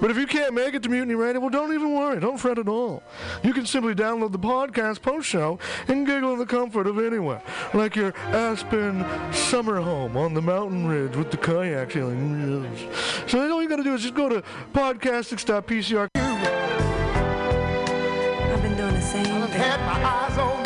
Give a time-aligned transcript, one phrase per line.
[0.00, 2.20] But if you can't make it to Mutiny Radio, well, don't even worry.
[2.20, 3.02] Don't fret at all.
[3.42, 7.42] You can simply download the podcast post show and giggle in the comfort of anywhere,
[7.74, 12.66] like your Aspen summer home on the mountain ridge with the kayak feeling.
[13.26, 16.08] So all you got to do is just go to podcastics.pcr.
[18.52, 20.65] I've been doing the same thing.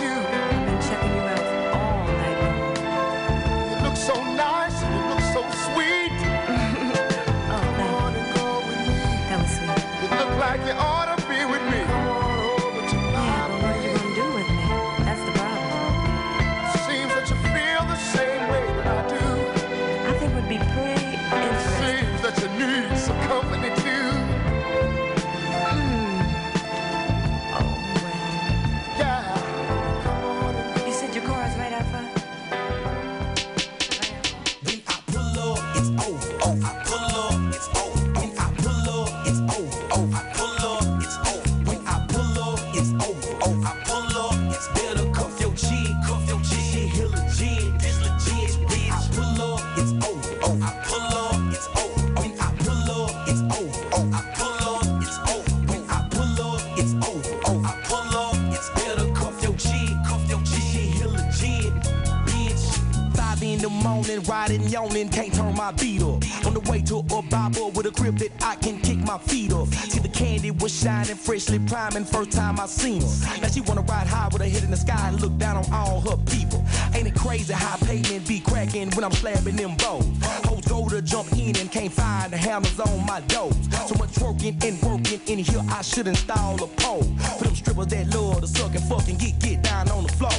[72.01, 73.41] Priming, first time I seen her.
[73.41, 75.73] Now she wanna ride high with her head in the sky and look down on
[75.73, 76.65] all her people.
[76.95, 80.25] Ain't it crazy how pavement be cracking when I'm slapping them bones?
[80.47, 83.57] Hoes go to jump in and can't find the hammers on my doors.
[83.87, 87.03] So much working and working in here, I should install a pole.
[87.39, 90.31] For them strippers that love to suck and fucking get, get down on the floor.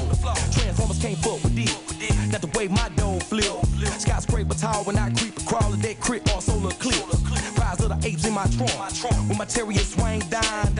[0.51, 1.71] Transformers can't fuck with this.
[2.31, 3.51] Not the way my dome flip.
[3.99, 7.01] Skyscraper tall when I creep and crawl at that crib or solar clip.
[7.57, 8.71] Rise of the apes in my trunk.
[9.27, 10.70] When my terrier swing down.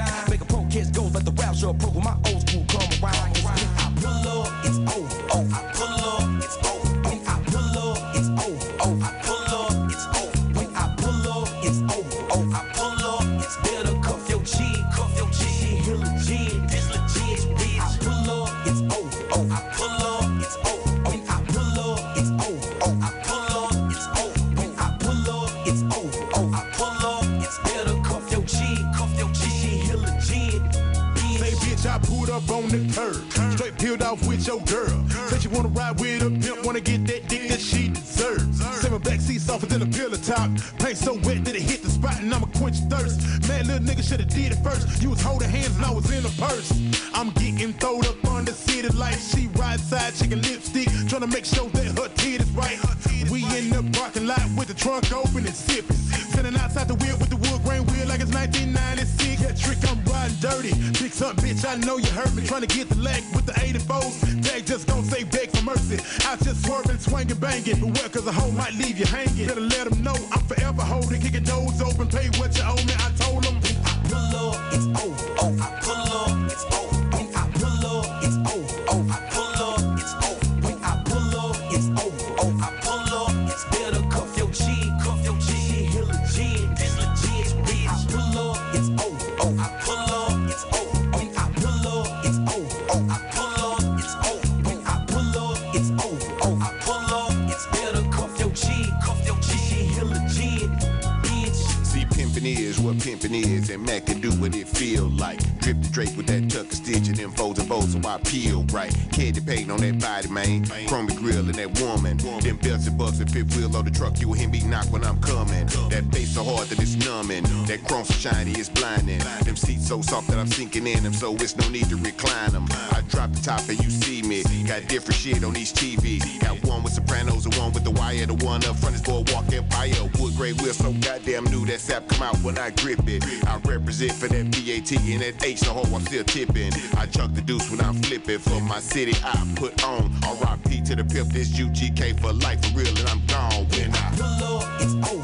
[138.82, 140.12] city I put on.
[140.42, 144.12] RIP to the pimp, this UGK for life, for real, and I'm gone when I.
[144.16, 145.21] The over.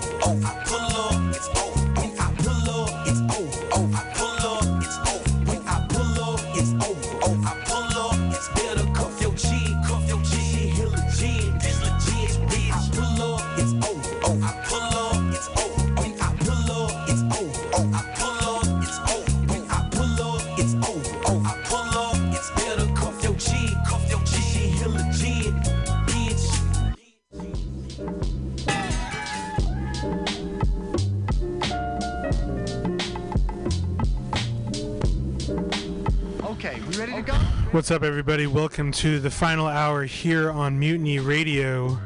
[37.88, 38.48] What's up, everybody?
[38.48, 41.98] Welcome to the final hour here on Mutiny Radio.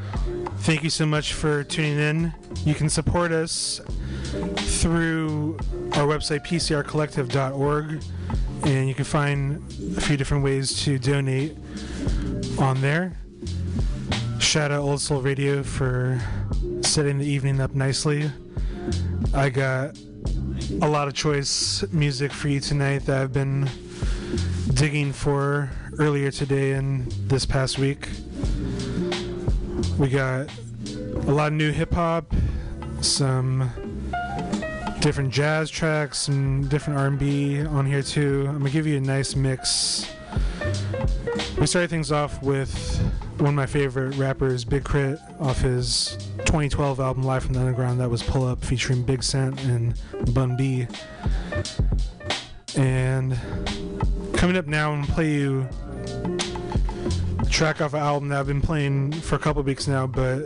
[0.58, 2.34] Thank you so much for tuning in.
[2.64, 3.82] You can support us
[4.58, 5.58] through
[5.94, 8.04] our website, pcrcollective.org,
[8.64, 11.58] and you can find a few different ways to donate
[12.60, 13.18] on there.
[14.38, 16.22] Shout out Old Soul Radio for
[16.82, 18.30] setting the evening up nicely.
[19.34, 19.98] I got
[20.84, 23.68] a lot of choice music for you tonight that I've been
[24.82, 25.70] digging for
[26.00, 28.10] earlier today and this past week.
[30.00, 30.50] We got
[30.88, 32.34] a lot of new hip hop,
[33.00, 33.70] some
[35.00, 38.46] different jazz tracks, some different R&B on here too.
[38.48, 40.12] I'm gonna give you a nice mix.
[41.60, 42.74] We started things off with
[43.38, 48.00] one of my favorite rappers, Big K.R.I.T., off his 2012 album Live from the Underground.
[48.00, 49.94] That was Pull Up featuring Big Sant and
[50.34, 50.88] Bun B.
[52.76, 53.38] And
[54.42, 55.70] Coming up now, and play you
[57.38, 60.46] a track off an album that I've been playing for a couple weeks now, but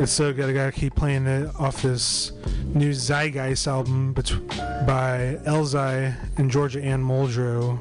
[0.00, 0.50] it's so good.
[0.50, 2.32] I got to keep playing it off this
[2.64, 7.78] new Zeitgeist album by Elzhi and Georgia Anne Muldrow.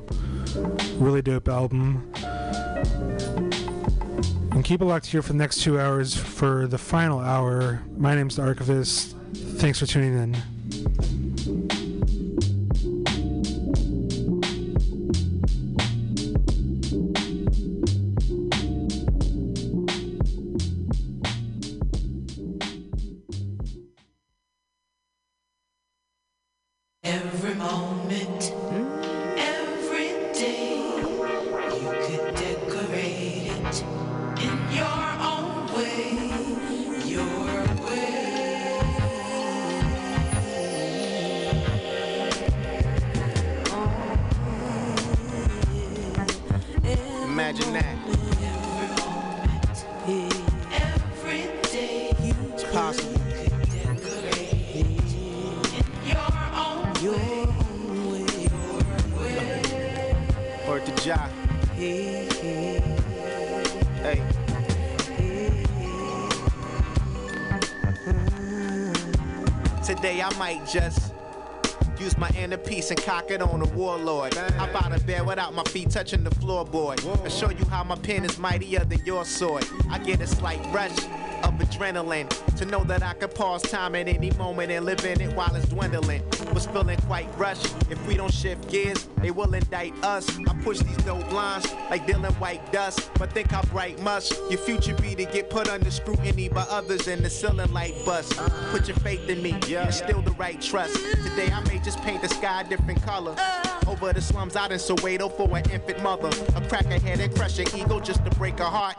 [1.02, 2.14] Really dope album.
[4.52, 7.82] And keep it locked here for the next two hours for the final hour.
[7.98, 9.16] My name's The Archivist.
[9.34, 10.57] Thanks for tuning in.
[70.72, 71.14] just
[72.00, 74.36] Use my inner peace and cock it on a warlord.
[74.36, 74.54] Bang.
[74.54, 77.02] Hop out of bed without my feet touching the floorboard.
[77.02, 77.26] boy.
[77.26, 79.66] I show you how my pen is mightier than your sword.
[79.90, 80.96] I get a slight rush
[81.44, 85.22] of adrenaline to know that I could pause time at any moment and live in
[85.22, 86.22] it while it's dwindling.
[86.54, 87.66] Was feeling quite rushed.
[87.90, 90.28] If we don't shift gears, they will indict us.
[90.48, 94.60] I push these dope lines like dealing White dust, but think how bright must your
[94.60, 98.38] future be to get put under scrutiny by others in the ceiling light bust.
[98.70, 99.90] Put your faith in me, yeah.
[99.90, 100.96] still right trust.
[100.96, 103.36] Today I may just paint the sky a different color.
[103.88, 106.28] Over the slums out in Soweto for an infant mother.
[106.28, 108.96] A crackerhead and crush ego just to break her heart.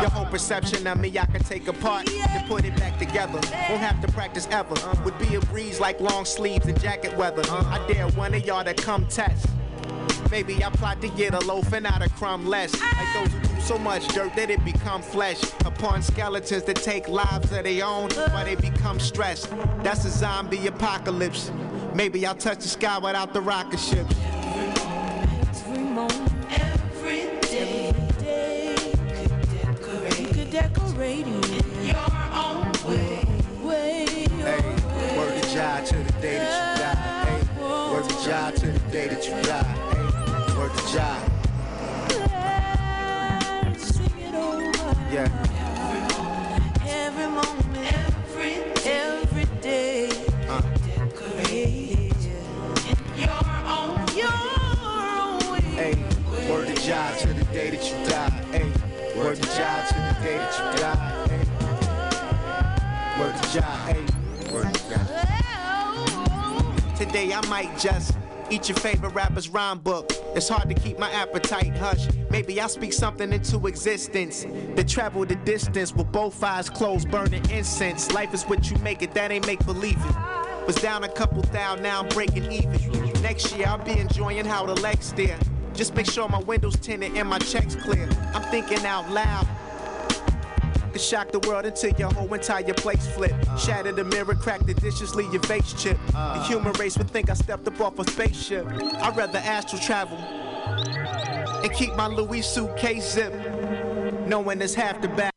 [0.00, 3.40] Your whole perception of me I can take apart and put it back together.
[3.68, 4.74] Won't have to practice ever.
[5.04, 7.42] Would be a breeze like long sleeves and jacket weather.
[7.50, 9.46] I dare one of y'all to come test.
[10.30, 12.72] Maybe I plot to get a loaf and not a crumb less.
[12.80, 15.40] Like those who so much dirt that it become flesh.
[15.64, 19.50] Upon skeletons that take lives of their own, but they become stressed.
[19.82, 21.52] That's a zombie apocalypse.
[21.94, 24.14] Maybe I'll touch the sky without the rocket ships.
[25.48, 27.94] Every moment, every day,
[30.18, 33.24] you could decorate it in your own way.
[33.62, 34.26] way
[35.52, 37.02] Jah to the day that you die.
[38.24, 39.62] Jah to the day that you die.
[39.62, 41.41] Hey, word to Jah.
[45.12, 45.28] Yeah.
[46.86, 48.54] Every moment, every
[48.86, 50.08] every day,
[50.48, 50.62] Uh.
[50.86, 52.16] decorated
[53.14, 54.32] your own, your
[55.20, 55.60] own way.
[55.76, 55.94] Hey,
[56.50, 58.30] word to Jah to the day that you die.
[58.52, 58.72] Hey,
[59.14, 61.00] word to Jah to the day that you die.
[61.28, 61.44] Hey,
[63.20, 63.76] word to Jah.
[63.86, 64.02] Hey,
[64.50, 65.06] word to Jah.
[66.96, 68.16] Today I might just
[68.52, 70.12] eat your favorite rapper's rhyme book.
[70.34, 72.06] It's hard to keep my appetite hush.
[72.30, 74.44] Maybe I'll speak something into existence
[74.74, 78.12] that travel the distance with both eyes closed, burning incense.
[78.12, 80.66] Life is what you make it, that ain't make believe it.
[80.66, 83.22] Was down a couple thou, now I'm breaking even.
[83.22, 85.38] Next year I'll be enjoying how the legs stare.
[85.74, 88.06] Just make sure my windows tinted and my checks clear.
[88.34, 89.46] I'm thinking out loud.
[90.92, 93.32] Could shock the world until your whole entire place flip.
[93.48, 93.56] Uh.
[93.56, 95.98] Shatter the mirror, crack the dishes, leave your face chip.
[96.14, 96.34] Uh.
[96.38, 98.66] The human race would think I stepped up off a spaceship.
[98.66, 103.32] I'd rather astral travel and keep my Louis suitcase zip,
[104.26, 105.30] knowing it's half the battle.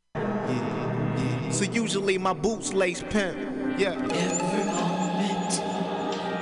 [1.52, 3.80] So usually my boots lace pimp.
[3.80, 3.94] Yeah.
[3.94, 5.62] Every moment,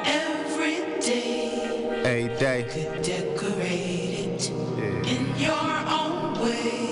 [0.07, 2.01] every day.
[2.03, 2.63] A day.
[2.63, 5.53] Could decorate it in your
[5.87, 6.82] own way,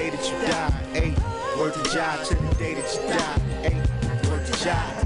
[0.00, 0.70] day that you die.
[0.94, 1.14] Hey,
[1.58, 3.68] word to Jah to the day that you die.
[3.68, 4.99] Hey, word to Jah.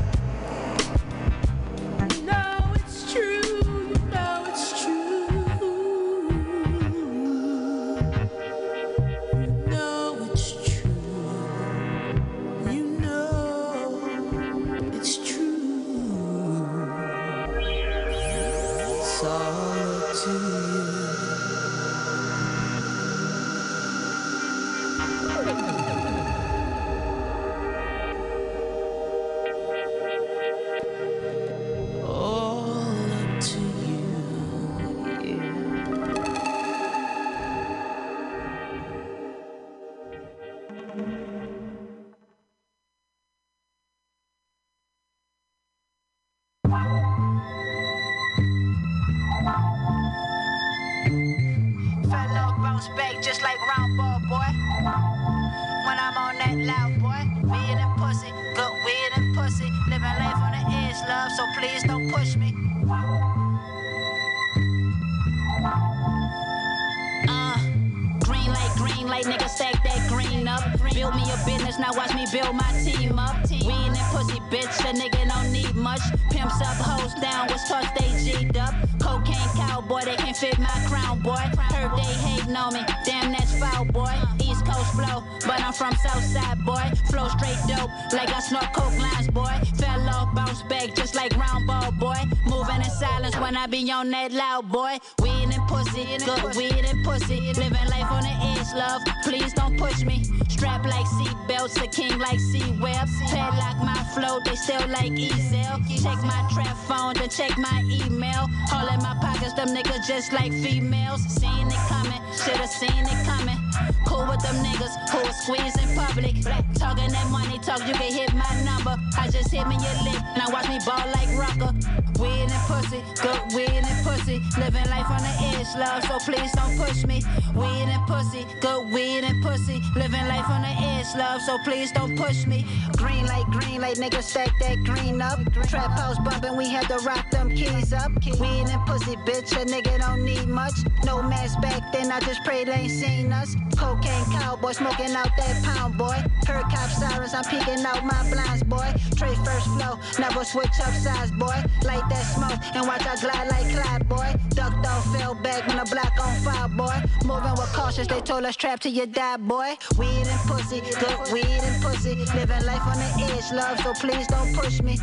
[76.45, 78.75] Pimps up, hoes down, what's toss they G'd up.
[79.01, 81.41] Cocaine cowboy, they can't fit my crown, boy.
[81.73, 84.13] Heard they hating on me, damn that's foul, boy.
[84.43, 86.85] East Coast flow, but I'm from Southside, boy.
[87.09, 89.57] Flow straight dope, like I snort coke lines, boy.
[89.79, 92.21] Fell off, bounce back, just like round ball, boy.
[92.47, 94.99] Moving in silence when I be on that loud, boy.
[95.44, 95.44] And
[95.75, 97.41] pussy, good weed and pussy.
[97.55, 99.03] Living life on the edge, love.
[99.23, 100.25] Please don't push me.
[100.49, 103.09] Strap like seatbelts, a king like C-Web.
[103.31, 105.81] Padlock my flow, they still like E-Cell.
[106.03, 108.47] Check my trap phone, then check my email.
[108.73, 111.23] All in my pockets, them niggas just like females.
[111.27, 113.59] Seen it coming, should've seen it coming.
[114.07, 116.35] Cool with them niggas who squeeze in public.
[116.75, 118.97] Talking that money talk, you can hit my number.
[119.19, 121.73] I just hit me your lip, now watch me ball like rocker.
[122.21, 124.41] Weed and pussy, good weed and pussy.
[124.59, 127.23] Living life on the edge, love, so please don't push me.
[127.55, 129.81] Weed and pussy, good weed and pussy.
[129.97, 132.67] Living life on the edge, love, so please don't push me.
[132.97, 135.39] Green light, green light, nigga, stack that green up.
[135.69, 138.13] Trap house bumping, we had to rock them keys up.
[138.25, 140.75] Weed and pussy, bitch, a nigga don't need much.
[141.05, 143.55] No mask back then, I just pray they ain't seen us.
[143.77, 146.19] Cocaine cowboy, smoking out that pound boy.
[146.47, 148.93] Heard cop sirens, I'm peeking out my blinds, boy.
[149.17, 151.57] Trade first flow, never switch up size, boy.
[151.85, 154.35] Light that smoke and watch I glide like Clyde, boy.
[154.51, 156.97] Ducked off, fell back when the block on fire, boy.
[157.25, 159.77] Moving with cautious, they told us trap till you die, boy.
[159.99, 162.15] Weed and pussy, good weed and pussy.
[162.35, 164.99] Living life on the edge, love, so please don't push me.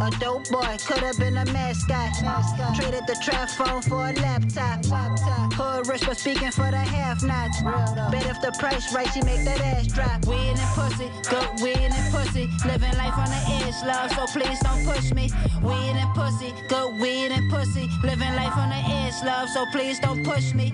[0.00, 2.12] A dope boy, could have been a mascot.
[2.76, 4.84] Traded the trap phone for a laptop.
[5.54, 7.62] Hood rich, but speaking for the half nots.
[8.10, 10.24] Bet if the price right, she make that ass drop.
[10.26, 12.48] Weed and pussy, good weed and pussy.
[12.66, 15.30] Living life on the edge, love, so please don't push me.
[15.62, 17.88] Weed and pussy, good weed and pussy.
[18.02, 20.72] Living life on the edge, love, so please don't push me.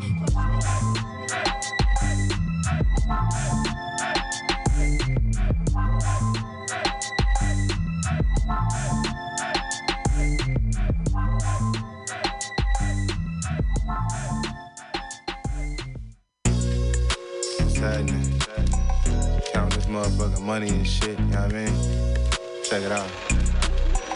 [19.95, 22.65] Motherfucking money and shit, you know what I mean?
[22.65, 23.09] Check it out.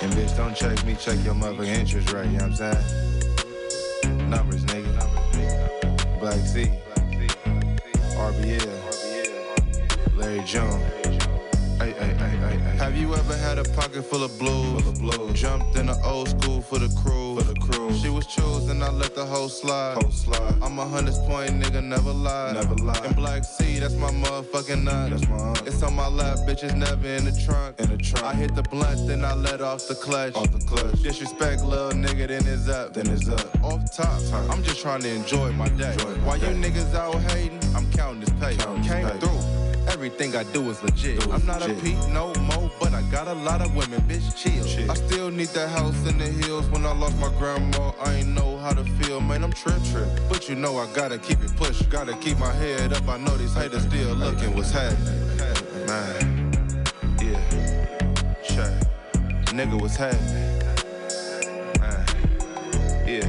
[0.03, 3.18] And bitch, don't check me, check your motherfucking interest rate, you know what I'm saying?
[4.29, 6.21] Numbers, nigga.
[6.21, 6.71] Black C.
[8.15, 8.79] RBL.
[10.17, 10.83] Larry June.
[11.81, 12.28] Ay, ay, ay.
[12.79, 14.83] Have you ever had a pocket full of blues?
[14.83, 15.41] Full of blues.
[15.41, 17.39] Jumped in the old school for the crew.
[17.39, 17.93] For the crew.
[17.99, 19.95] She was choosing, I let the whole slide.
[20.03, 20.55] Whole slide.
[20.63, 22.53] I'm a hundred point nigga, never lie.
[22.53, 23.01] Never lie.
[23.05, 25.11] And Black C, that's my motherfucking nut.
[25.11, 27.81] That's my It's on my lap, bitches never in the trunk.
[27.81, 28.25] In the trunk.
[28.25, 30.35] I hit the blunt, then I let off the clutch.
[30.35, 31.03] Off the clutch.
[31.03, 32.95] Disrespect, little nigga, then it's up.
[32.95, 33.65] Then it's up.
[33.65, 35.97] Off top, I'm just trying to enjoy my day.
[36.25, 38.57] While you niggas out hating, I'm counting this pay.
[38.89, 39.58] Came through.
[39.91, 41.27] Everything I do is legit.
[41.29, 44.91] I'm not a peep no more, but I got a lot of women, bitch, chill.
[44.91, 46.67] I still need that house in the hills.
[46.69, 49.43] When I lost my grandma, I ain't know how to feel, man.
[49.45, 50.09] I'm trip trip.
[50.29, 51.83] But you know I gotta keep it push.
[51.83, 53.09] Gotta keep my head up.
[53.09, 55.37] I know these haters still looking what's happening.
[55.87, 56.53] Man,
[57.21, 58.37] yeah.
[58.45, 58.73] Check.
[59.57, 60.59] Nigga, what's happening?
[61.81, 62.07] Man,
[63.09, 63.29] yeah.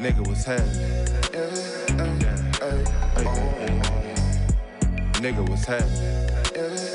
[0.00, 1.32] Nigga, what's happening?
[1.32, 1.71] Yeah.
[5.22, 6.91] Nigga, what's happening?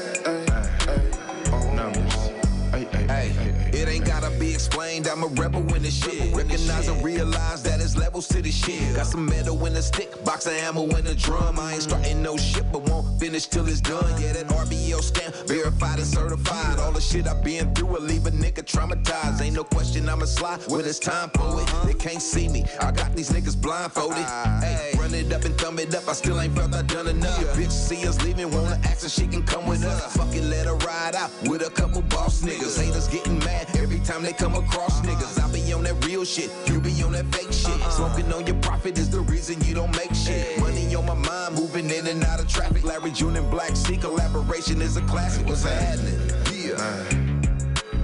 [4.67, 6.35] Explained, I'm a rebel in this shit.
[6.35, 8.95] Recognize and realize that it's levels to this shit.
[8.95, 11.57] Got some metal in the stick, box of ammo in the drum.
[11.59, 14.21] I ain't starting no shit, but won't finish till it's done.
[14.21, 16.79] Yeah, that RBL stamp, verified and certified.
[16.79, 19.41] All the shit I've been through will leave a nigga traumatized.
[19.41, 21.67] Ain't no question I'ma slide when it's time for it.
[21.85, 24.25] They can't see me, I got these niggas blindfolded.
[24.63, 27.39] Hey, run it up and thumb it up, I still ain't felt I done enough.
[27.55, 30.15] Bitch see us leaving, wanna ask if she can come with us.
[30.15, 32.77] Fuck it, let her ride out with a couple boss niggas.
[32.83, 35.39] Haters getting mad every time they come across niggas.
[35.41, 37.67] I be on that real shit, you be on that fake shit.
[37.67, 37.89] Uh-uh.
[37.89, 40.59] Smoking on your profit is the reason you don't make shit.
[40.59, 42.83] Money on my mind, moving in and out of traffic.
[42.83, 45.45] Larry June and Black C collaboration is a classic.
[45.47, 46.19] What's happening?
[46.53, 46.77] Yeah.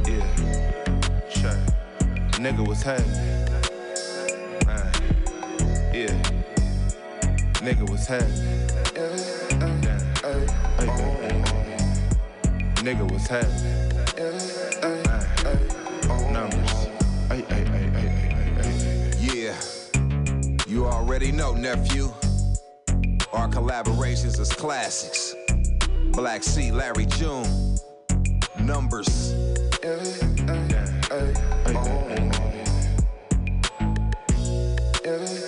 [0.07, 0.25] Yeah.
[1.29, 1.57] Check.
[2.39, 3.11] Nigga, what's happening?
[4.65, 4.91] Man.
[5.93, 6.13] Yeah.
[7.63, 8.69] Nigga, what's happening?
[12.83, 14.52] Nigga, what's happening?
[20.73, 22.05] You already know, nephew.
[23.31, 25.35] Our collaborations is classics.
[26.13, 27.77] Black C, Larry June.
[28.59, 29.35] Numbers.
[35.03, 35.42] Numbers.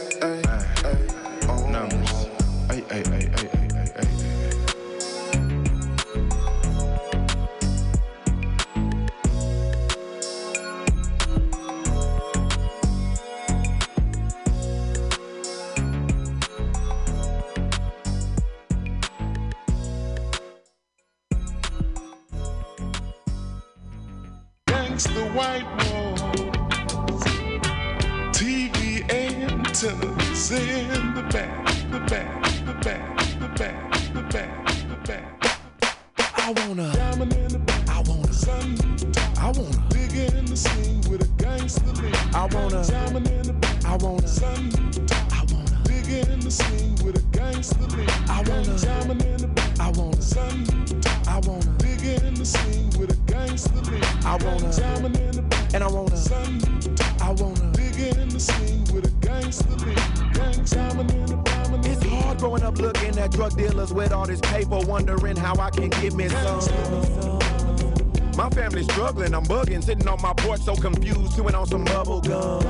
[69.06, 72.64] Struggling, I'm bugging, sitting on my porch so confused, chewing on some bubble gum.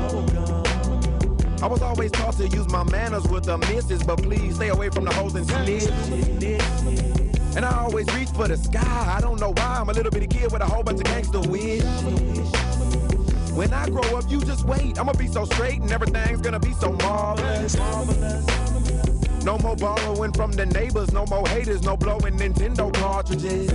[1.64, 4.90] I was always taught to use my manners with the misses, but please stay away
[4.90, 5.96] from the hoes and snitches.
[7.56, 9.14] And I always reach for the sky.
[9.16, 9.78] I don't know why.
[9.80, 11.84] I'm a little bitty kid with a whole bunch of gangster wish.
[13.56, 15.00] When I grow up, you just wait.
[15.00, 17.78] I'ma be so straight and everything's gonna be so marvelous.
[19.46, 23.72] No more borrowing from the neighbors, no more haters, no blowing Nintendo cartridges.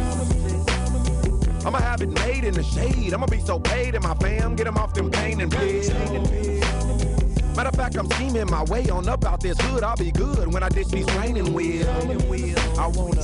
[1.64, 3.12] I'ma have it made in the shade.
[3.12, 5.90] I'ma be so paid and my fam get them off them pain and pills.
[7.57, 9.85] Matter of fact, I'm scheming my way on up out this hood.
[9.85, 11.87] I'll be good when I ditch these training wheels.
[12.79, 13.20] I wanna,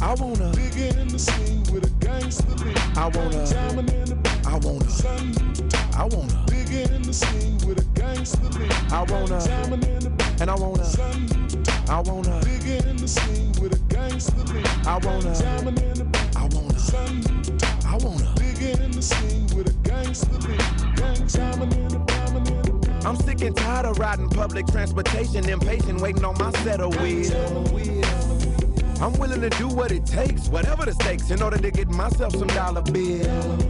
[0.00, 2.76] I wanna, Big in the scene with a gangster lean.
[2.96, 4.86] I wanna, in I wanna.
[5.96, 8.70] I wanna, Big in the scene with a gangster lean.
[8.92, 9.42] I wanna,
[9.74, 10.84] in and I wanna.
[11.88, 14.64] I wanna, Big in the scene with a gangster lean.
[14.86, 16.23] I wanna,
[23.06, 27.32] I'm sick and tired of riding public transportation, impatient, waiting on my set of wheels.
[29.00, 32.34] I'm willing to do what it takes, whatever the stakes, in order to get myself
[32.34, 33.64] some dollar bills.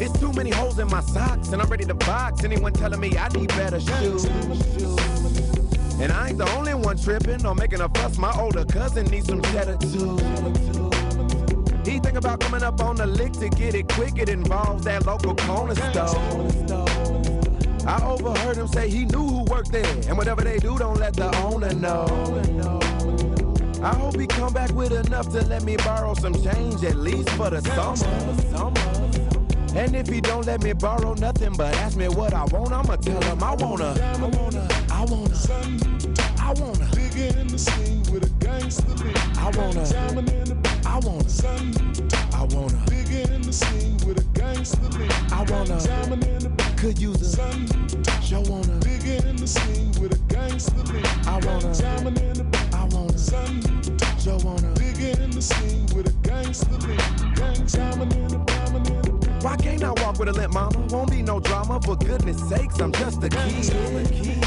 [0.00, 3.16] It's too many holes in my socks, and I'm ready to box anyone telling me
[3.18, 4.24] I need better shoes.
[6.00, 8.16] And I ain't the only one tripping or making a fuss.
[8.16, 10.79] My older cousin needs some cheddar too.
[11.84, 14.18] He think about coming up on the lick to get it quick.
[14.18, 16.90] It involves that local corner store.
[17.86, 21.14] I overheard him say he knew who worked there, and whatever they do, don't let
[21.14, 22.80] the owner know.
[23.82, 27.30] I hope he come back with enough to let me borrow some change, at least
[27.30, 28.20] for the summer.
[29.74, 32.96] And if he don't let me borrow nothing but ask me what I want, I'ma
[32.96, 35.34] tell him I wanna, I wanna, I wanna,
[36.38, 39.16] I wanna, Big in the scene with a gangster lean.
[39.38, 40.59] I wanna,
[40.90, 41.72] I wanna, sun.
[42.34, 45.08] I wanna, Big in the scene with a gangster lean.
[45.30, 47.66] I wanna, Diamond in the back, could use a sun.
[48.20, 51.06] show wanna, Big in the scene with a gangster lean.
[51.26, 53.62] I wanna, Diamond in the back, I wanna, sun.
[54.18, 54.68] show wanna.
[54.74, 56.98] Big in the scene with a gangster lean.
[57.34, 59.38] Gang diamond in the diamond in the.
[59.42, 60.86] Why can't I walk with a limp mama?
[60.90, 64.44] Won't be no drama, for goodness sakes, I'm just a kid.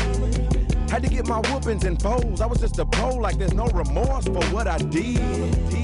[0.89, 2.41] Had to get my whoopings and foes.
[2.41, 5.82] I was just a pro, like there's no remorse for what I did.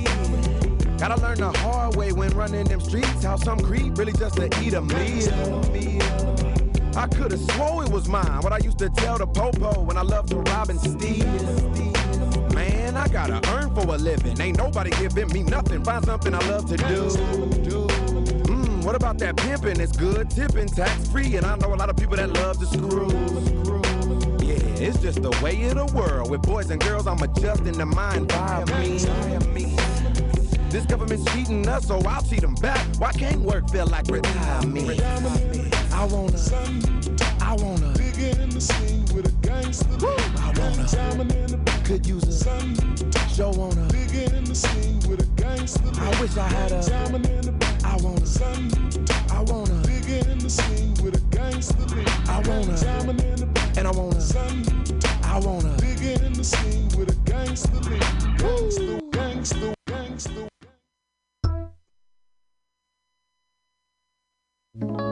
[0.99, 3.23] Gotta learn the hard way when running them streets.
[3.23, 5.61] How some creep really just to eat a meal.
[6.97, 8.41] I could've swore it was mine.
[8.41, 11.25] What I used to tell the popo when I loved to rob and steal.
[12.53, 14.41] Man, I gotta earn for a living.
[14.41, 15.85] Ain't nobody giving me nothing.
[15.85, 17.07] Find something I love to do.
[18.51, 19.79] Mm, what about that pimping?
[19.79, 22.65] It's good, tipping, tax free, and I know a lot of people that love to
[22.65, 23.07] screw.
[24.45, 26.29] Yeah, it's just the way of the world.
[26.29, 28.65] With boys and girls, I'm adjusting the mind by
[29.53, 29.78] me.
[30.69, 32.79] This government's cheating us, so I'll cheat them back.
[32.97, 35.01] Why can't work feel like retirement?
[35.91, 36.37] I wanna,
[37.41, 40.19] I wanna, Big in the scene with a gangster lean.
[40.37, 42.75] I wanna, in the back, could use a sun.
[43.33, 43.87] show wanna.
[43.91, 45.89] Big in the scene with a gangster.
[45.99, 48.71] I wish I had a, in the back, I wanna, sun.
[49.31, 51.83] I wanna, Big in the scene with a gangster.
[52.27, 52.73] I wanna,
[53.09, 54.63] in the back, and I wanna, sun.
[55.23, 55.75] I wanna.
[55.81, 57.99] Big in the scene with a gangster lean.
[58.37, 59.75] Gangster, gangster,
[64.79, 64.99] gangster.
[65.03, 65.08] I've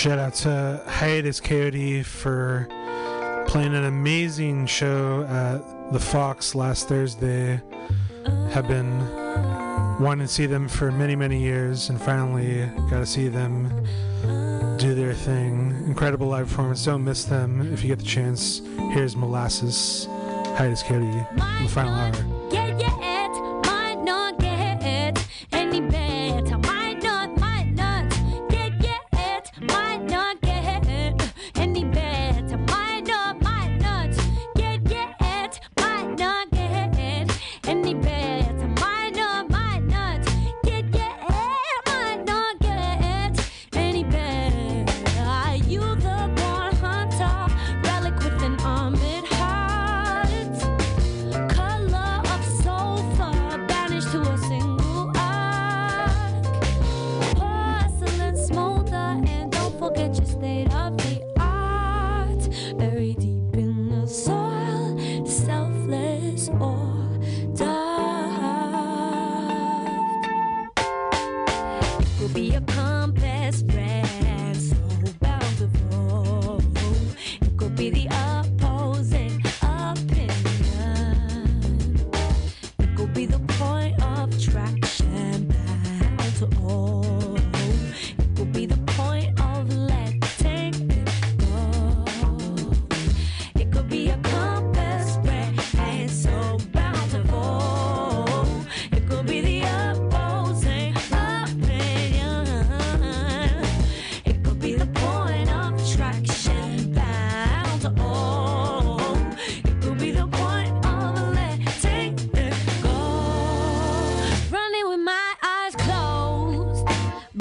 [0.00, 2.66] shout out to Hiatus Kaiyote for
[3.46, 7.60] playing an amazing show at the Fox last Thursday.
[8.50, 8.98] Have been
[10.00, 13.68] wanting to see them for many, many years and finally got to see them
[14.78, 15.76] do their thing.
[15.84, 16.82] Incredible live performance.
[16.82, 18.62] Don't miss them if you get the chance.
[18.92, 20.06] Here's Molasses,
[20.56, 22.39] Hiatus Kaiyote, in the final hour.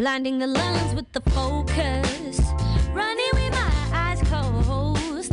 [0.10, 2.40] blinding the lungs with the focus,
[2.94, 5.32] running with my eyes closed,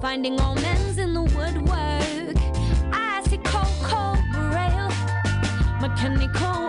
[0.00, 2.36] finding all mens in the woodwork.
[2.90, 4.88] I see cold, cold braille,
[5.78, 6.63] mechanical.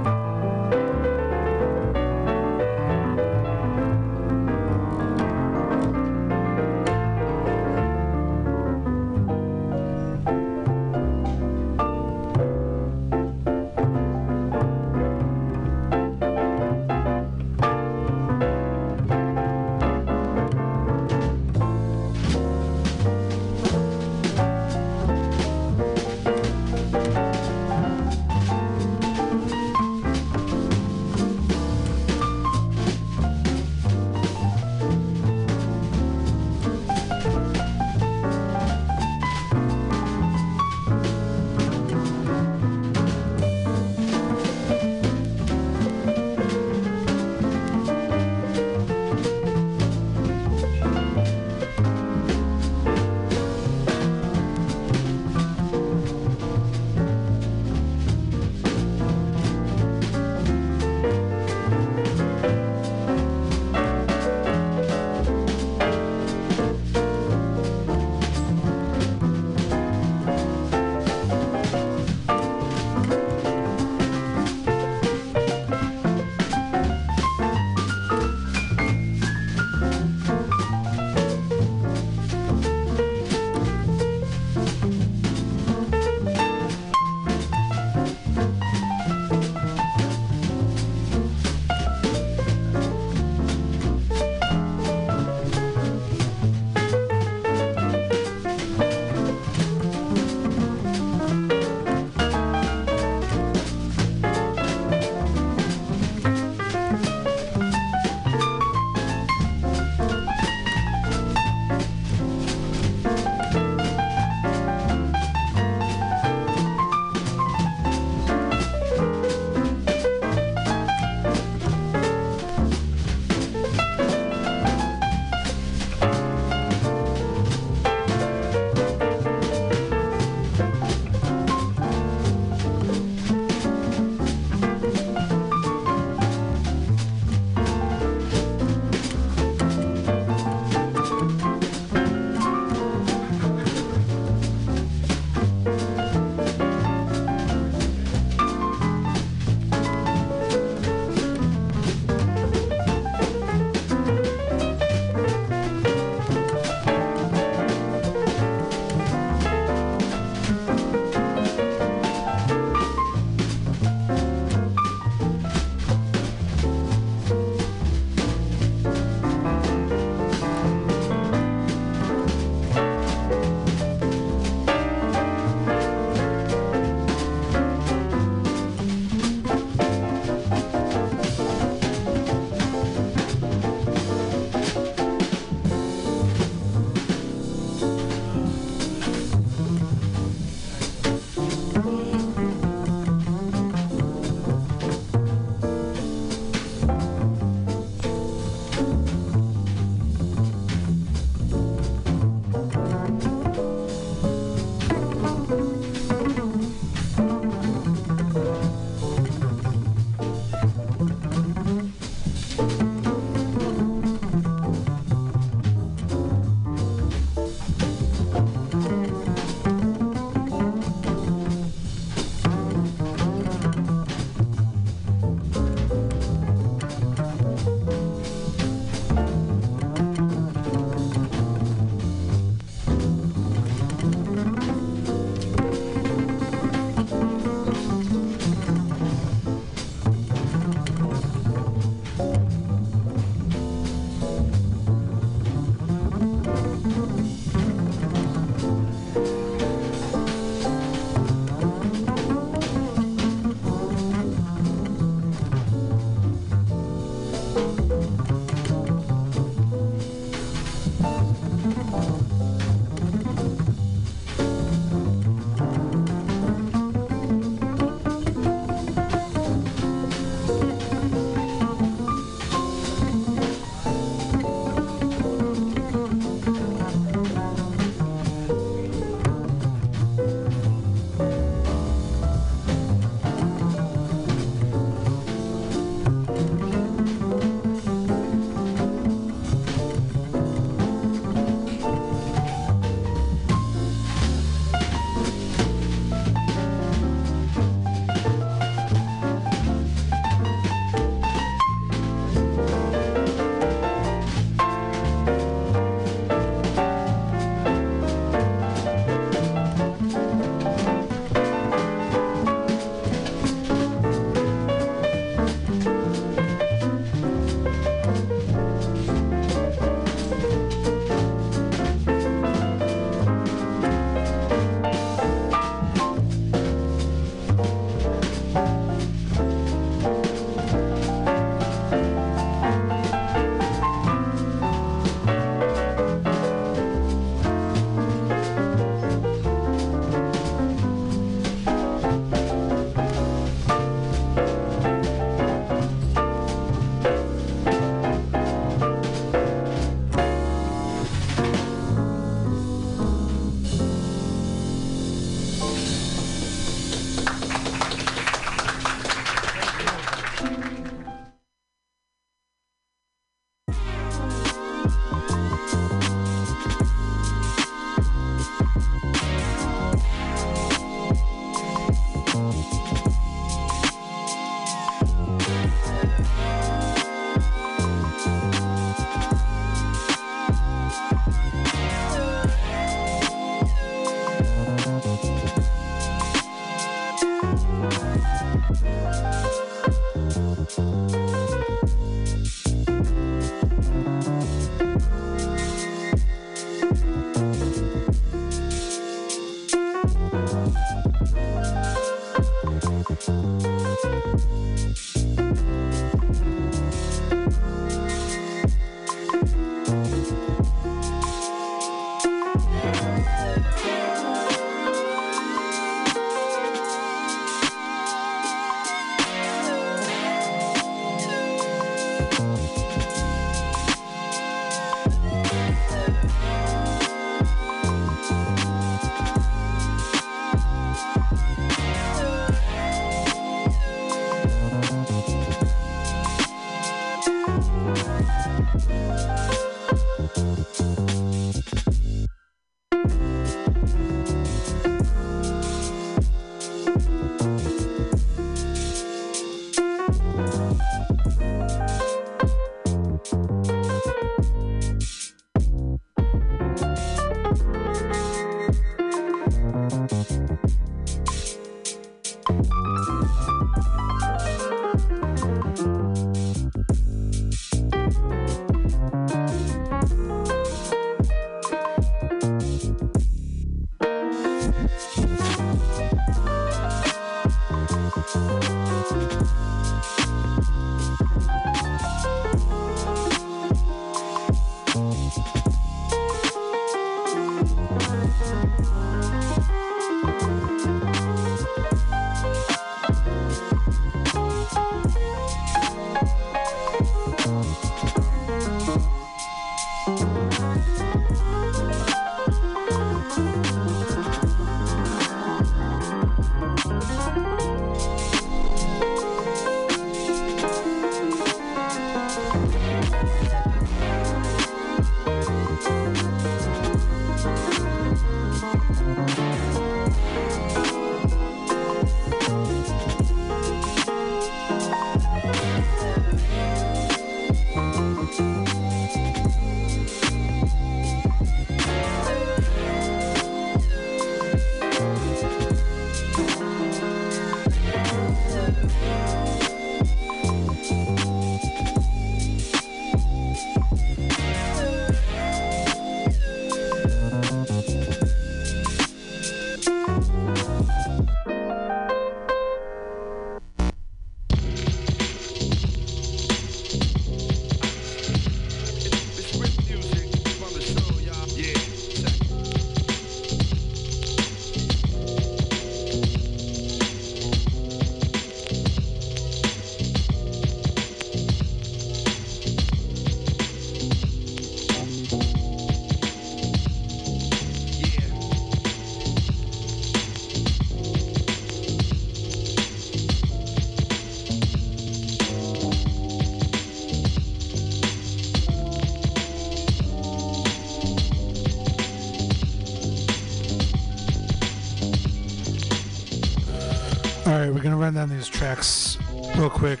[598.08, 599.18] Run down these tracks
[599.58, 600.00] real quick.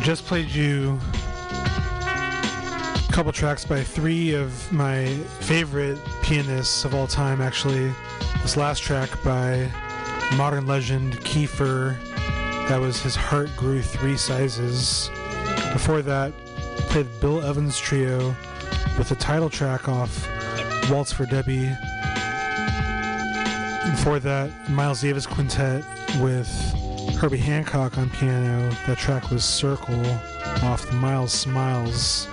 [0.00, 0.98] Just played you
[2.02, 5.04] a couple tracks by three of my
[5.40, 7.42] favorite pianists of all time.
[7.42, 7.92] Actually,
[8.40, 9.70] this last track by
[10.38, 11.94] modern legend Kiefer.
[12.70, 15.10] That was his heart grew three sizes.
[15.74, 16.32] Before that,
[16.88, 18.34] played Bill Evans Trio
[18.96, 20.26] with the title track off
[20.90, 21.70] Waltz for Debby.
[24.02, 25.84] Before that, Miles Davis Quintet
[26.20, 26.48] with
[27.20, 28.68] Herbie Hancock on piano.
[28.88, 30.04] That track was Circle
[30.64, 32.26] off the Miles Smiles.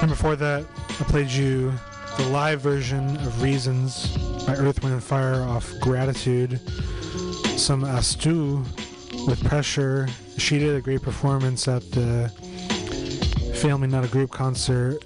[0.00, 1.74] And before that, I played you
[2.16, 6.58] the live version of Reasons by Earth, Wind, and Fire off Gratitude.
[7.58, 8.64] Some Astu
[9.26, 10.08] with Pressure.
[10.38, 12.32] She did a great performance at the
[13.56, 15.04] Family Not a Group concert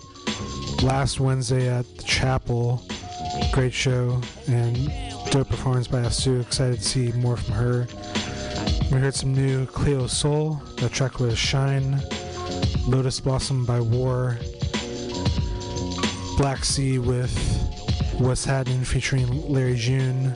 [0.84, 2.86] last Wednesday at the Chapel.
[3.55, 4.90] Great show and
[5.30, 6.40] dope performance by Astu.
[6.40, 7.86] Excited to see more from her.
[8.90, 10.61] We heard some new Cleo Sol.
[10.78, 12.02] The track was Shine.
[12.88, 14.36] Lotus Blossom by War.
[16.36, 17.32] Black C with
[18.18, 20.34] What's Happening featuring Larry June.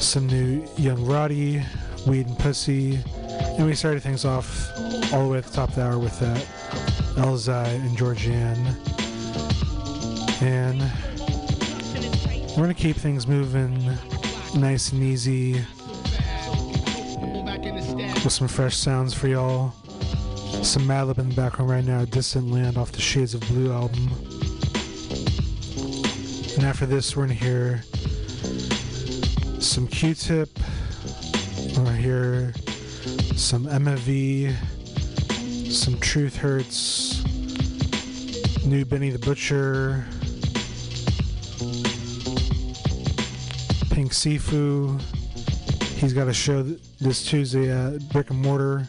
[0.00, 1.62] Some new Young Roddy,
[2.08, 2.98] Weed and Pussy.
[3.56, 4.68] And we started things off
[5.12, 6.44] all the way at the top of the hour with that
[7.14, 8.76] Elzhi and Georgia Anne.
[10.40, 11.11] And
[12.52, 13.82] we're going to keep things moving
[14.54, 15.54] nice and easy
[18.22, 19.70] with some fresh sounds for y'all.
[20.62, 24.10] Some Madlib in the background right now, Distant Land off the Shades of Blue album.
[26.56, 27.82] And after this, we're going to hear
[29.58, 30.50] some Q Tip.
[31.58, 32.52] We're going to hear
[33.34, 34.54] some MFV,
[35.72, 37.24] some Truth Hurts,
[38.66, 40.04] new Benny the Butcher,
[44.02, 45.00] Pink Sifu.
[46.00, 48.88] He's got a show this Tuesday at Brick and Mortar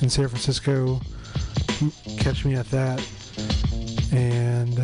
[0.00, 1.02] in San Francisco.
[2.18, 3.06] Catch me at that.
[4.10, 4.74] And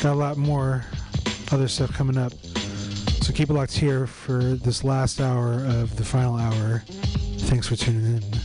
[0.00, 0.86] got a lot more
[1.52, 2.32] other stuff coming up.
[3.20, 6.82] So keep it locked here for this last hour of the final hour.
[7.40, 8.35] Thanks for tuning in.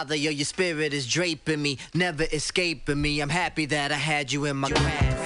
[0.00, 3.20] Father, yo, your spirit is draping me, never escaping me.
[3.20, 5.19] I'm happy that I had you in my grasp.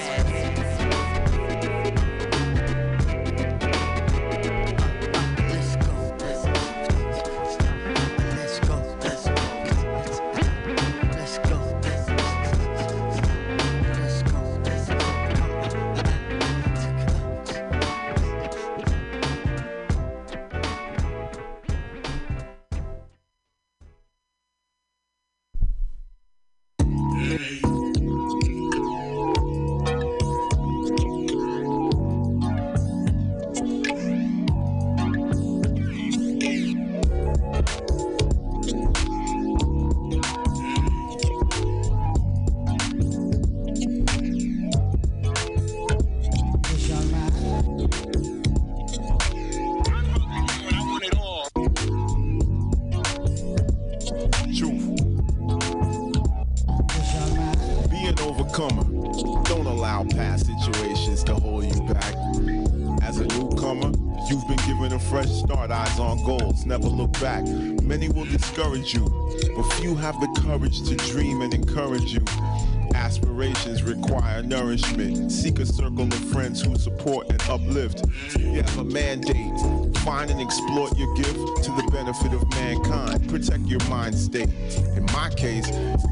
[75.45, 78.03] Seek a circle of friends who support and uplift.
[78.35, 79.59] You have a mandate.
[79.99, 81.35] Find and exploit your gift
[81.65, 83.29] to the benefit of mankind.
[83.29, 84.49] Protect your mind state.
[84.97, 85.69] In my case,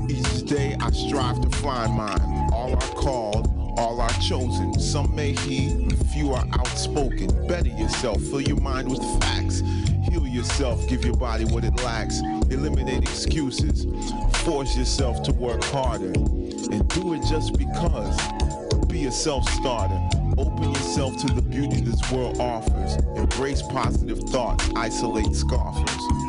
[0.07, 2.21] each day I strive to find mine.
[2.53, 4.79] All are called, all are chosen.
[4.79, 7.47] Some may heed, few are outspoken.
[7.47, 9.61] Better yourself, fill your mind with facts.
[10.11, 12.19] Heal yourself, give your body what it lacks.
[12.51, 13.87] Eliminate excuses.
[14.43, 16.13] Force yourself to work harder.
[16.13, 18.32] And do it just because
[19.03, 19.99] yourself a self-starter.
[20.37, 22.95] Open yourself to the beauty this world offers.
[23.17, 26.22] Embrace positive thoughts, isolate scoffers.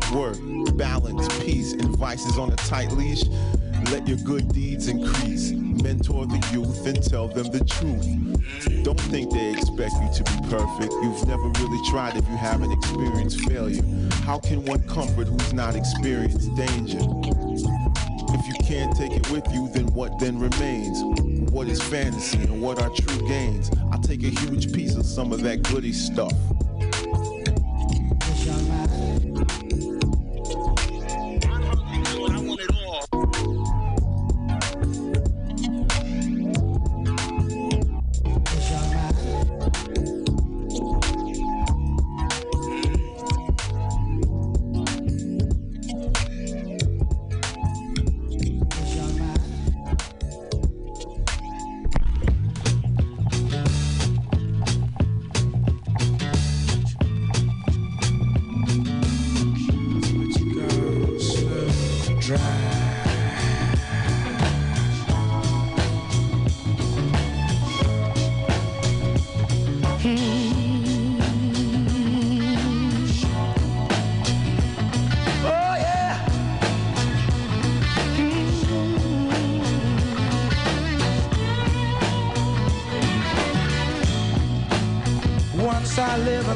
[0.00, 3.24] hard work, balance, peace, and vices on a tight leash.
[3.90, 5.50] Let your good deeds increase.
[5.50, 8.84] Mentor the youth and tell them the truth.
[8.84, 10.92] Don't think they expect you to be perfect.
[11.02, 13.82] You've never really tried if you haven't experienced failure.
[14.24, 16.98] How can one comfort who's not experienced danger?
[18.32, 21.02] If you can't take it with you, then what then remains?
[21.50, 23.70] What is fantasy and what are true gains?
[23.90, 26.32] I take a huge piece of some of that goody stuff.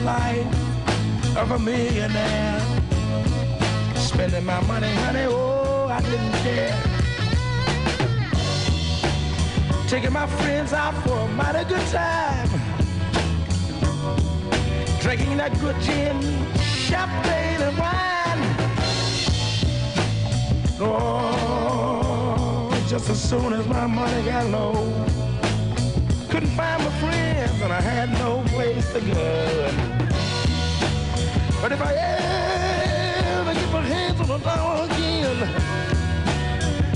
[0.04, 0.46] Life
[1.36, 2.60] of a millionaire,
[3.94, 5.24] spending my money, honey.
[5.28, 6.76] Oh, I didn't care.
[9.88, 12.48] Taking my friends out for a mighty good time,
[15.00, 16.20] drinking that good gin,
[16.60, 18.42] champagne, and wine.
[20.80, 24.74] Oh, just as soon as my money got low,
[26.28, 27.24] couldn't find my friends
[27.64, 29.83] and I had no place to go.
[31.64, 35.48] But if I ever get my hands on a dollar again,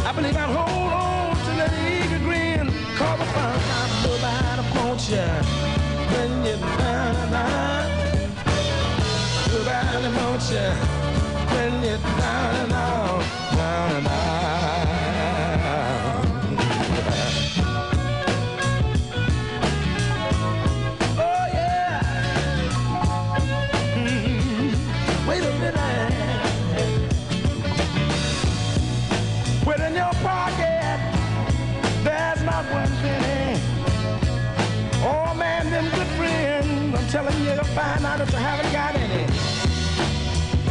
[0.05, 2.69] I believe I'll hold on to that eager grin.
[2.99, 5.25] Cause I found out nobody wants you
[6.13, 7.89] when you're down and out.
[9.49, 10.69] Nobody wants you
[11.49, 13.08] when you're down and out,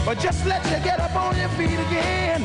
[0.07, 2.41] But just let you get up on your feet again.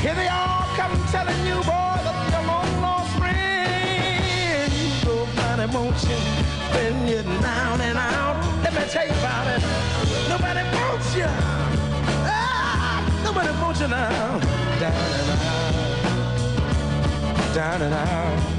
[0.00, 4.72] Here they all come telling you, boy, that you're long lost friend.
[5.04, 6.16] Nobody wants you
[6.76, 8.36] when you're down and out.
[8.62, 9.62] Let me tell you about it.
[10.28, 11.26] Nobody wants you.
[12.30, 14.38] Ah, nobody wants you now.
[14.78, 15.30] Down and
[17.42, 17.52] out.
[17.52, 18.55] Down and out.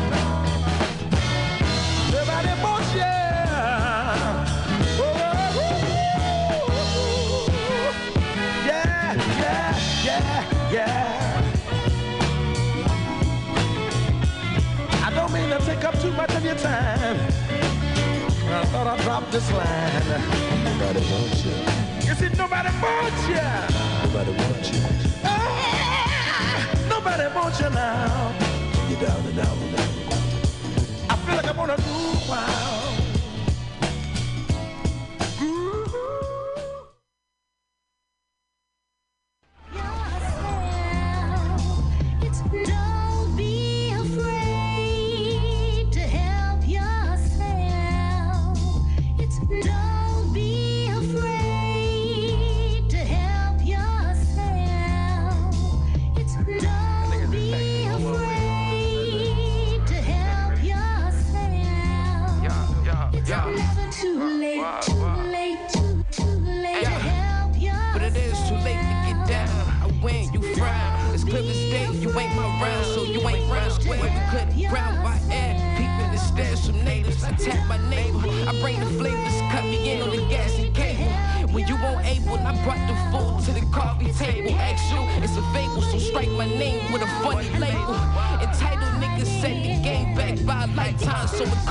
[15.78, 17.18] Take up too much of your time.
[18.50, 20.64] I thought I'd drop this line.
[20.64, 21.52] Nobody wants you.
[22.08, 23.48] You see, nobody wants you.
[24.04, 24.82] Nobody wants you.
[25.24, 28.57] Ah, nobody wants you now.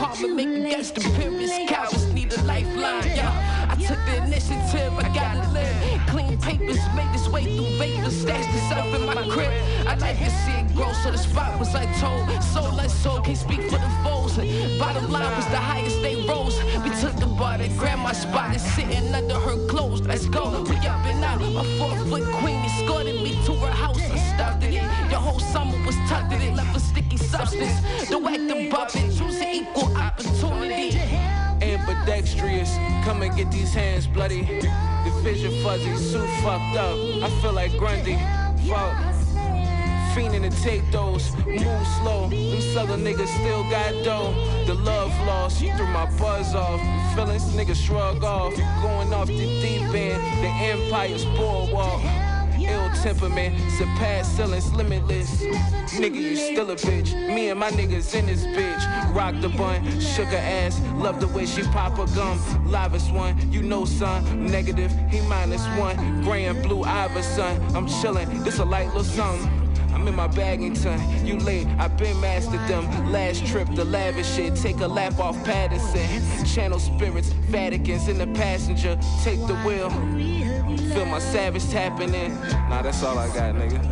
[0.06, 1.52] Karma make against pyramids.
[1.68, 3.68] Cowards need a lifeline, yeah.
[3.70, 6.00] I took the initiative, I gotta live.
[6.08, 9.50] Clean papers, made this way through vapors, stashed itself in my crib.
[9.86, 12.30] I like to see it grow, so the spot was like told.
[12.42, 14.36] Soul like soul, can't speak for the foes.
[14.78, 16.56] Bottom line was the highest they rose.
[16.84, 20.02] We took the bar that grandma spot is sitting under her clothes.
[20.02, 21.40] Let's go, we up and out.
[21.40, 23.98] My four foot queen escorted me to her house.
[23.98, 24.72] I stopped it.
[24.72, 25.76] Your whole summer
[26.16, 26.56] was tucked in.
[27.30, 28.08] justice.
[28.08, 30.98] Don't act the puppet, choose an equal opportunity.
[31.62, 34.42] Ambidextrous, come and get these hands bloody.
[34.60, 36.96] The vision fuzzy, suit fucked up.
[37.22, 38.16] I feel like Grundy.
[38.68, 39.14] Fuck.
[40.14, 42.28] Fiending to take those, move slow.
[42.30, 44.32] Them southern niggas still got dough.
[44.66, 46.80] The love lost, you threw my buzz off.
[47.14, 48.56] Feelings, niggas shrug off.
[48.80, 52.00] Going off the deep end, the empire's boardwalk.
[52.68, 55.42] Ill temperament, surpass ceilings limitless.
[55.94, 57.12] Nigga, you still a bitch.
[57.34, 59.14] Me and my niggas in this bitch.
[59.14, 60.80] Rock the bun, shook her ass.
[60.94, 62.38] Love the way she pop a gum.
[62.70, 64.46] Livest one, you know, son.
[64.46, 66.22] Negative, he minus one.
[66.22, 67.60] Gray and blue Iverson.
[67.74, 69.66] I'm chillin', this a light little something.
[69.96, 72.84] I'm in my Baggington, you late, i been mastered them.
[73.10, 76.44] Last trip, the lavish shit, take a lap off Patterson.
[76.44, 79.88] Channel spirits, Vaticans in the passenger, take the wheel.
[80.76, 82.34] Feel my savage tapping in.
[82.68, 83.82] Nah, that's all I got, nigga.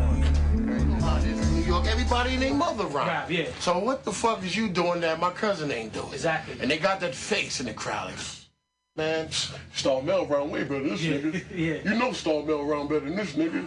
[1.55, 3.31] New York, everybody and their mother rap.
[3.31, 3.47] yeah.
[3.61, 6.12] So what the fuck is you doing that my cousin ain't doing?
[6.12, 6.56] Exactly.
[6.61, 8.11] And they got that face in the crowd.
[8.11, 8.19] Like,
[8.97, 9.31] man,
[9.74, 11.44] Star Mel round way better than this nigga.
[11.55, 11.90] yeah.
[11.93, 13.65] You know Star Mel round better than this nigga.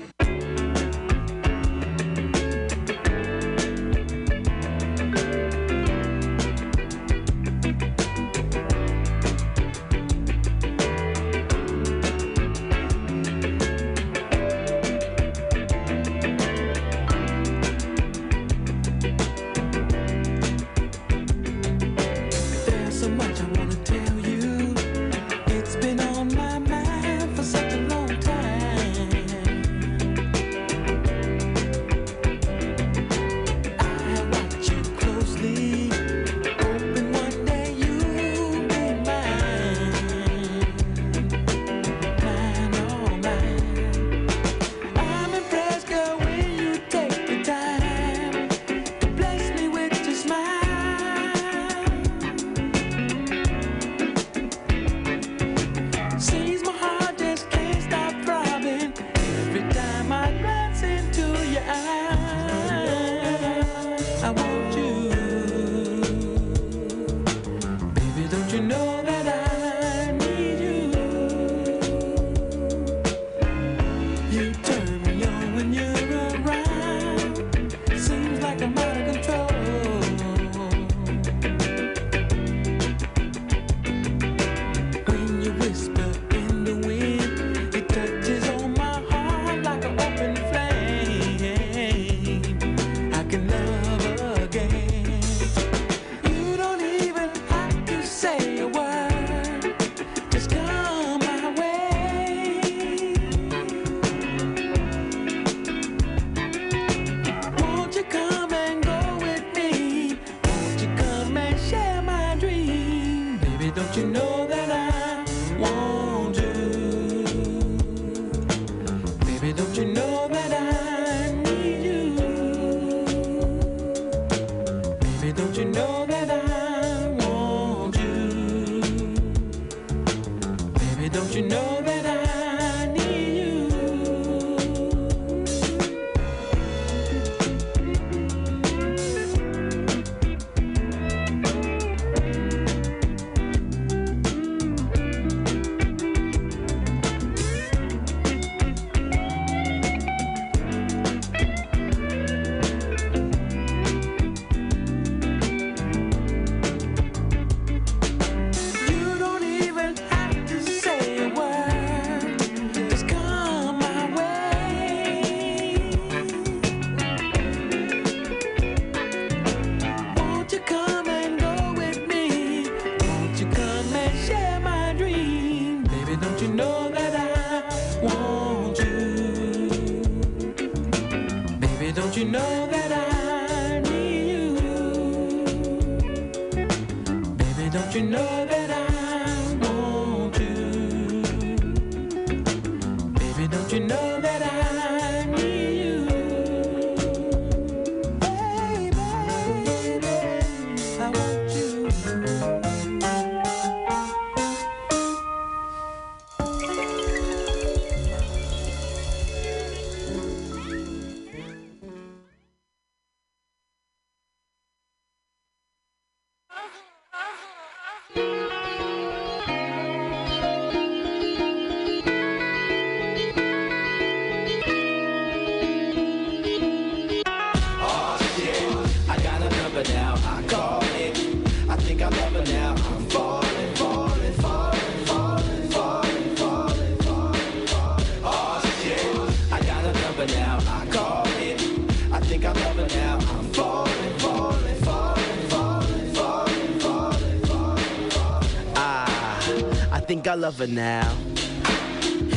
[250.48, 251.14] Love her now.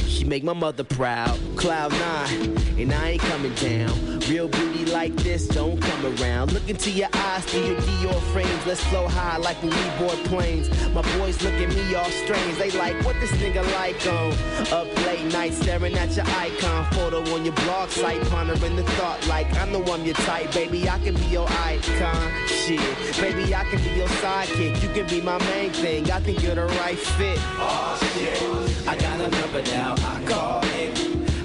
[0.09, 1.39] She make my mother proud.
[1.55, 4.19] Cloud nine, and I ain't coming down.
[4.28, 6.53] Real beauty like this don't come around.
[6.53, 8.66] Look into your eyes through your Dior frames.
[8.66, 9.70] Let's flow high like we
[10.01, 10.69] board planes.
[10.93, 12.59] My boys look at me all strange.
[12.59, 14.32] They like, what this nigga like on?
[14.73, 19.24] Up late night staring at your icon photo on your blog site, pondering the thought
[19.28, 20.89] like, I know I'm your type, baby.
[20.89, 22.49] I can be your icon.
[22.71, 24.81] Shit, baby, I can be your sidekick.
[24.81, 26.09] You can be my main thing.
[26.09, 27.37] I think you're the right fit.
[27.59, 30.97] Oh shit, I got a number now, I call it.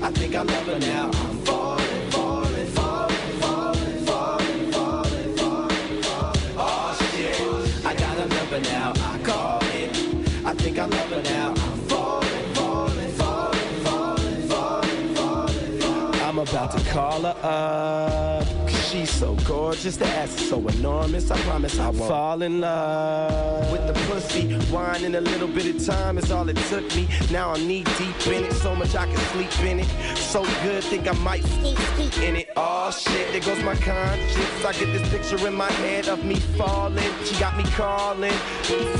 [0.03, 6.53] I think I love her now, I'm falling, falling, falling, falling, falling, falling, falling, falling.
[6.57, 9.97] Oh shit, I got a number now, I call it.
[10.45, 16.21] I think I love her now, I'm falling, falling, falling, falling, falling, falling, falling.
[16.21, 18.34] I'm about to call her up.
[18.95, 21.29] She's so gorgeous, the ass is so enormous.
[21.29, 24.57] I promise I won't fall in love with the pussy.
[24.73, 27.05] Wine in a little bit of time is all it took me.
[27.29, 30.17] Now I'm knee deep in it, so much I can sleep in it.
[30.17, 32.47] So good, think I might scoop, scoop in it.
[32.55, 34.63] Oh shit, there goes my conscience.
[34.65, 37.11] I get this picture in my head of me falling.
[37.25, 38.31] She got me calling.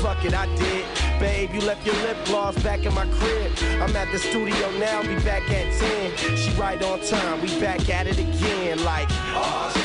[0.04, 0.84] Fuck it, I did.
[1.18, 3.50] Babe, you left your lip gloss back in my crib.
[3.80, 6.36] I'm at the studio now, be back at 10.
[6.36, 8.84] She right on time, we back at it again.
[8.84, 9.08] Like,
[9.38, 9.75] Oh shit,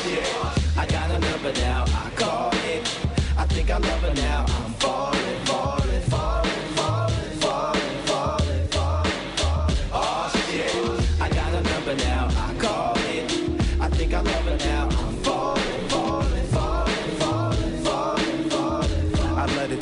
[0.76, 2.82] I got a number now, I call it.
[3.38, 4.71] I think I love her now, I'm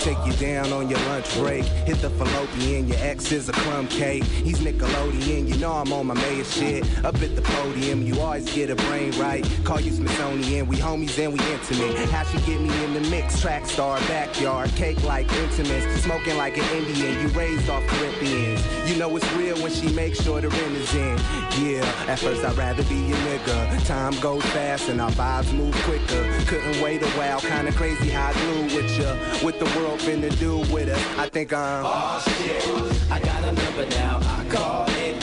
[0.00, 1.64] take you down on your lunch break.
[1.64, 4.24] Hit the fallopian, your ex is a crumb cake.
[4.24, 6.84] He's Nickelodeon, you know I'm on my mayor shit.
[7.04, 9.46] Up at the podium, you always get a brain right.
[9.64, 12.08] Call you Smithsonian, we homies and we intimate.
[12.08, 13.40] How she get me in the mix?
[13.40, 16.02] Track star, backyard, cake like intimates.
[16.02, 18.64] Smoking like an Indian, you raised off Corinthians.
[18.90, 21.18] You know it's real when she makes sure the rent is in.
[21.60, 23.86] Yeah, at first I'd rather be a nigga.
[23.86, 26.22] Time goes fast and our vibes move quicker.
[26.46, 29.14] Couldn't wait a while, kinda crazy how I glue with ya.
[29.44, 31.18] With the world finna do with us?
[31.18, 31.84] I think I'm.
[31.86, 35.16] Oh shit, I got a number now, I call it.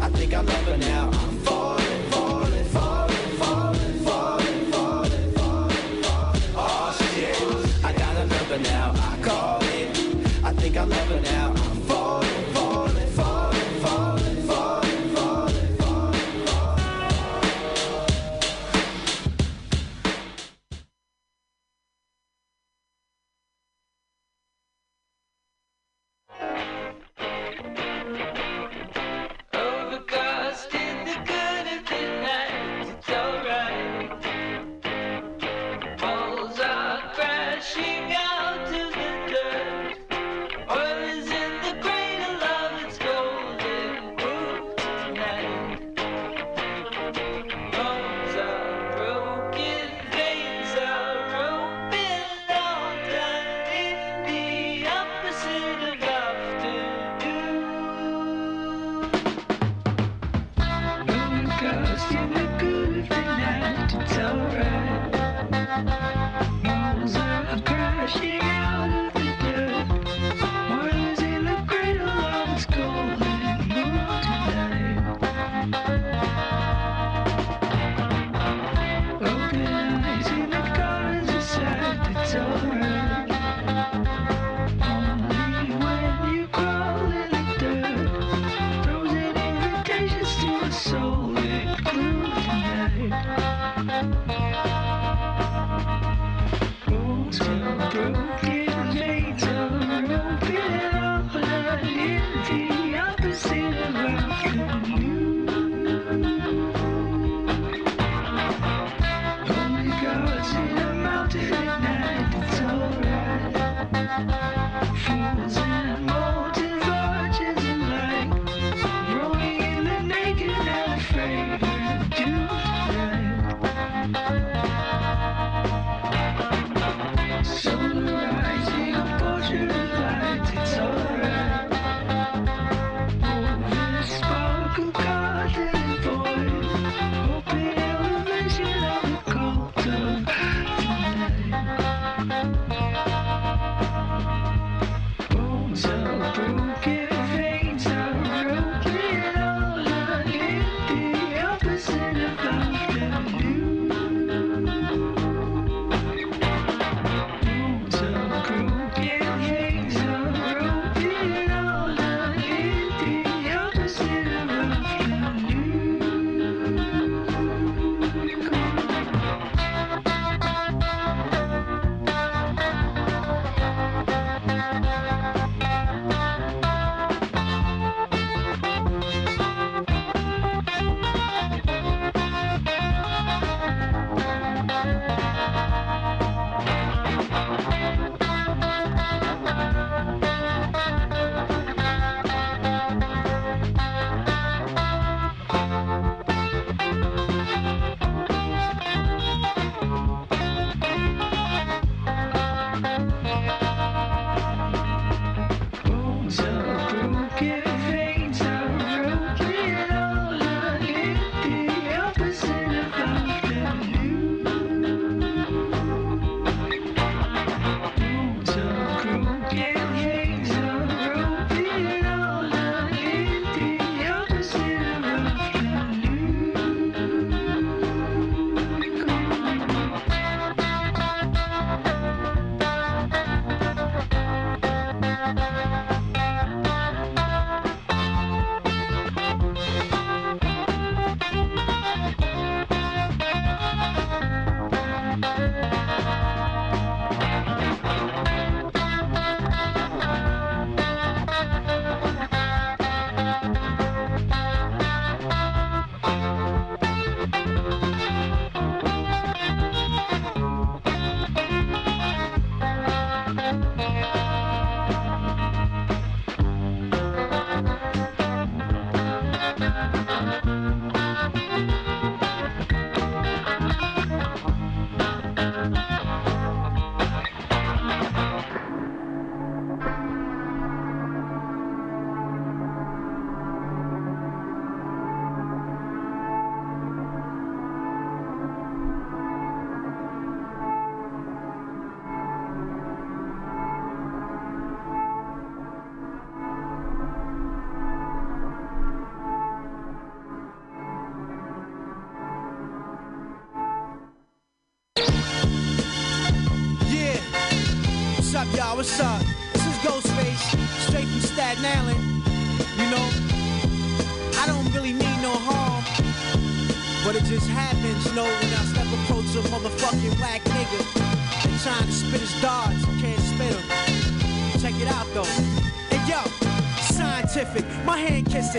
[0.00, 1.10] I think I love her now,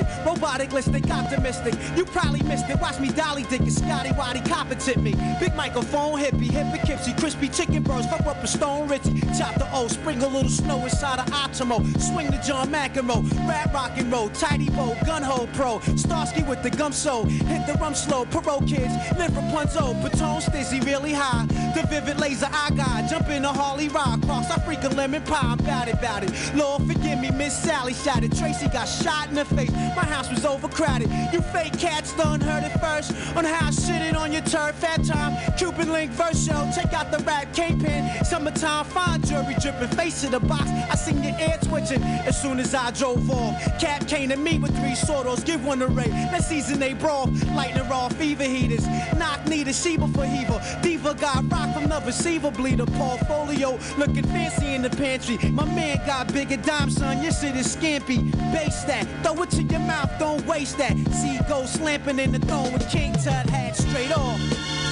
[0.01, 0.71] kissing, robotic
[1.11, 1.73] optimistic.
[1.95, 2.79] You probably missed it.
[2.79, 5.13] Watch me dolly dick and Scotty Waddy competent me.
[5.39, 9.21] Big microphone, hippie, hip Poughkeepsie, crispy chicken burst, fuck up a stone Richie.
[9.37, 11.79] Chop the O, sprinkle a little snow inside of Optimo.
[11.99, 15.79] Swing the John McEnroe, rap rock and roll, tidy bow, gun hole pro.
[15.95, 18.25] Starsky with the gum so, hit the rum slow.
[18.25, 21.45] Parole kids, live Rapunzel, Patone Stizzy really high.
[21.75, 25.39] The vivid laser I got, jump in a Harley rock, cross I a lemon pie.
[25.41, 26.31] I'm bout it, bout it.
[26.55, 28.35] Lord forgive me, Miss Sally shot it.
[28.37, 29.71] Tracy got shot in the face.
[29.71, 31.09] My house was overcrowded.
[31.33, 34.75] You fake cats done heard it first on how I shitted on your turf.
[34.75, 36.69] Fat time, Cuban link verse show.
[36.75, 38.09] Check out the rap kingpin.
[38.23, 39.89] Summertime fine jewelry dripping.
[39.89, 40.69] Face of the box.
[40.69, 43.79] I seen your ear twitching as soon as I drove off.
[43.79, 45.45] Cap came to me with three sortos.
[45.45, 46.09] Give one a ray.
[46.31, 47.27] Let's season they brawl.
[47.53, 48.87] Lighting raw fever heaters.
[49.17, 50.61] Knock needed Sheba for Heaver.
[50.81, 52.85] Diva got rock from the.
[52.97, 55.37] Portfolio looking fancy in the pantry.
[55.49, 57.21] My man got bigger dime, son.
[57.21, 58.31] Your shit is scampy.
[58.53, 59.05] Base that.
[59.23, 60.09] Throw it to your mouth.
[60.19, 60.95] Don't waste that.
[61.13, 64.39] See go slamping in the throne with King Tut hat straight off.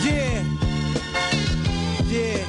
[0.04, 0.44] Yeah.
[2.06, 2.44] Yeah.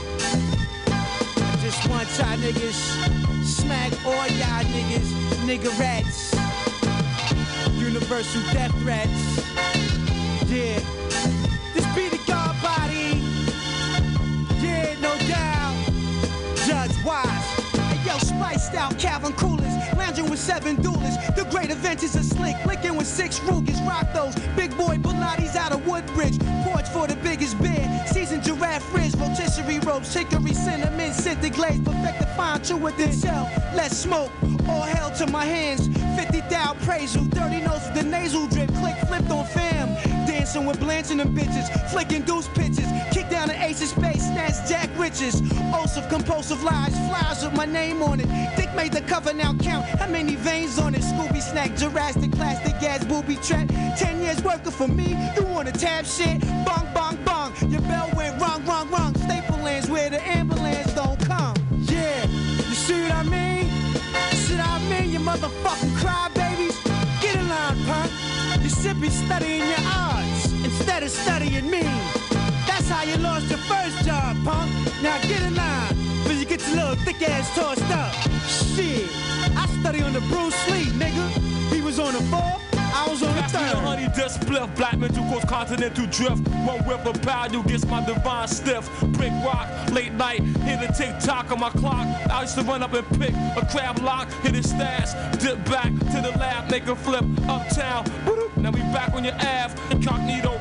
[1.60, 3.44] Just want y'all niggas.
[3.44, 5.10] Smack all y'all niggas.
[5.46, 6.34] Nigga rats.
[7.78, 10.50] Universal death threats.
[10.50, 10.99] Yeah.
[18.74, 19.74] Out Calvin Coolers.
[19.96, 21.18] Lounging with seven duelists.
[21.34, 22.56] The great adventures of slick.
[22.66, 23.80] Licking with six Rugers.
[23.82, 24.34] Rock those.
[24.56, 26.38] Big boy Pilates out of Woodbridge.
[26.64, 28.06] Porch for the biggest bear.
[28.06, 29.16] Seasoned giraffe frizz.
[29.16, 30.12] Rotisserie ropes.
[30.12, 31.12] Hickory cinnamon.
[31.12, 31.80] Scented glaze.
[31.80, 33.48] Perfect the fine chew within shell.
[33.74, 34.30] Let's smoke.
[34.68, 35.88] All hell to my hands.
[36.20, 37.26] 50 thou praise you.
[37.28, 38.68] Dirty nose with the nasal drip.
[38.74, 39.88] Click flipped on fam.
[40.26, 41.66] Dancing with Blanche and them bitches.
[41.90, 42.88] Flicking deuce pitches.
[43.10, 44.26] Kick down the ace of space.
[44.26, 45.40] Snatch Jack Riches.
[45.74, 46.94] Oaths of compulsive lies.
[47.08, 48.28] Flies with my name on it.
[48.56, 49.86] Dick made the cover now count.
[49.86, 51.00] How many veins on it?
[51.00, 51.74] Scooby snack.
[51.76, 53.68] Jurassic plastic gas booby trap.
[53.96, 55.16] Ten years working for me.
[55.36, 56.40] You wanna tap shit?
[56.66, 57.54] Bong, bong, bong.
[57.70, 59.14] Your bell went wrong, wrong, wrong.
[59.14, 61.56] Staple lands where the ambulance don't come.
[61.70, 62.26] Yeah.
[62.26, 63.70] You see what I mean?
[64.50, 65.10] What I mean?
[65.12, 65.20] You.
[65.20, 65.89] Get
[67.90, 68.10] punk.
[68.62, 71.82] You should be studying your arts instead of studying me.
[72.68, 74.70] That's how you lost your first job, punk.
[75.02, 78.12] Now get in line, before you get your little thick ass tossed up.
[78.46, 79.08] Shit,
[79.62, 81.26] I study under Bruce Lee, nigga.
[81.74, 82.62] He was on the fourth,
[82.92, 83.76] I was on the third.
[83.78, 86.48] honey dust spliff, black mental cause continental drift.
[86.66, 88.88] One whip of power, you gets my divine stiff.
[89.12, 92.06] Brick rock, late night, hit a tick tock on my clock.
[92.30, 95.92] I used to run up and pick a crab lock, hit his stash, dip back
[95.92, 98.04] to the lab, make a flip uptown.
[98.56, 100.58] Now we back on your Ave, incognito,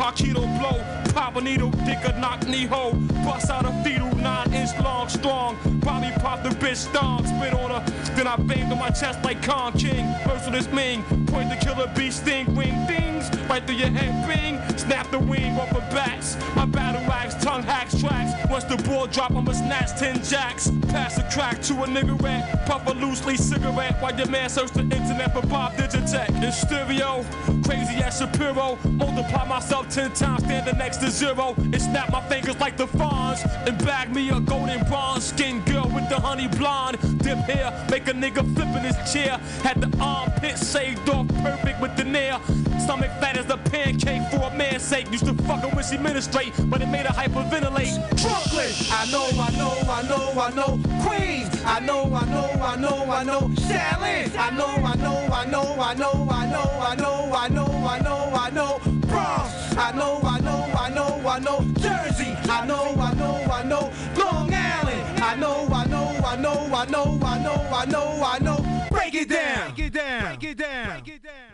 [0.00, 0.82] Hakito blow.
[1.12, 2.94] Pop a needle, dick a knock knee hole.
[3.24, 5.56] Bust out a fetal, nine inch long, strong.
[5.82, 7.84] Probably pop the bitch stomp, spit on her.
[8.14, 10.06] Then I banged on my chest like Kong King.
[10.26, 13.30] Merciless Ming, point the killer beast sting, wing things.
[13.48, 14.78] Right through your head, bing.
[14.78, 16.36] Snap the wing off of bats.
[16.56, 18.32] My battle axe, tongue hacks tracks.
[18.50, 20.70] Once the ball drop, I'ma snatch 10 jacks.
[20.88, 22.66] Pass a crack to a nigga rat.
[22.66, 26.30] Puff a loosely cigarette while your man search the internet for Bob Digitech.
[26.42, 27.24] In stereo,
[27.64, 28.78] crazy as Shapiro.
[28.84, 31.54] Multiply myself 10 times, standing next to zero.
[31.56, 33.42] And snap my fingers like the fawns.
[33.66, 36.98] And bag me a golden bronze skin girl with the honey blonde.
[37.18, 39.38] Dip hair, make a nigga flip in his chair.
[39.62, 42.40] Had the armpit shaved off perfect with the nail.
[42.78, 45.10] Stomach fat as a pancake for a man's sake.
[45.10, 47.98] Used to fuck her when she ministrate, but it made her hyperventilate.
[48.22, 48.72] Brooklyn.
[48.90, 50.80] I know, I know, I know, I know.
[51.04, 51.50] Queens.
[51.64, 53.40] I know, I know, I know, I know.
[53.66, 54.36] Shaolin.
[54.38, 57.98] I know, I know, I know, I know, I know, I know, I know, I
[58.00, 58.80] know, I know.
[59.08, 59.59] Bronx.
[59.80, 61.60] I know, I know, I know, I know.
[61.80, 62.36] Jersey.
[62.50, 63.90] I know, I know, I know.
[64.14, 65.22] Long Island.
[65.22, 68.88] I know, I know, I know, I know, I know, I know, I know.
[68.90, 69.72] Break it down.
[69.74, 70.36] Break it down.
[70.36, 70.86] Break it down.
[71.00, 71.49] Break it down.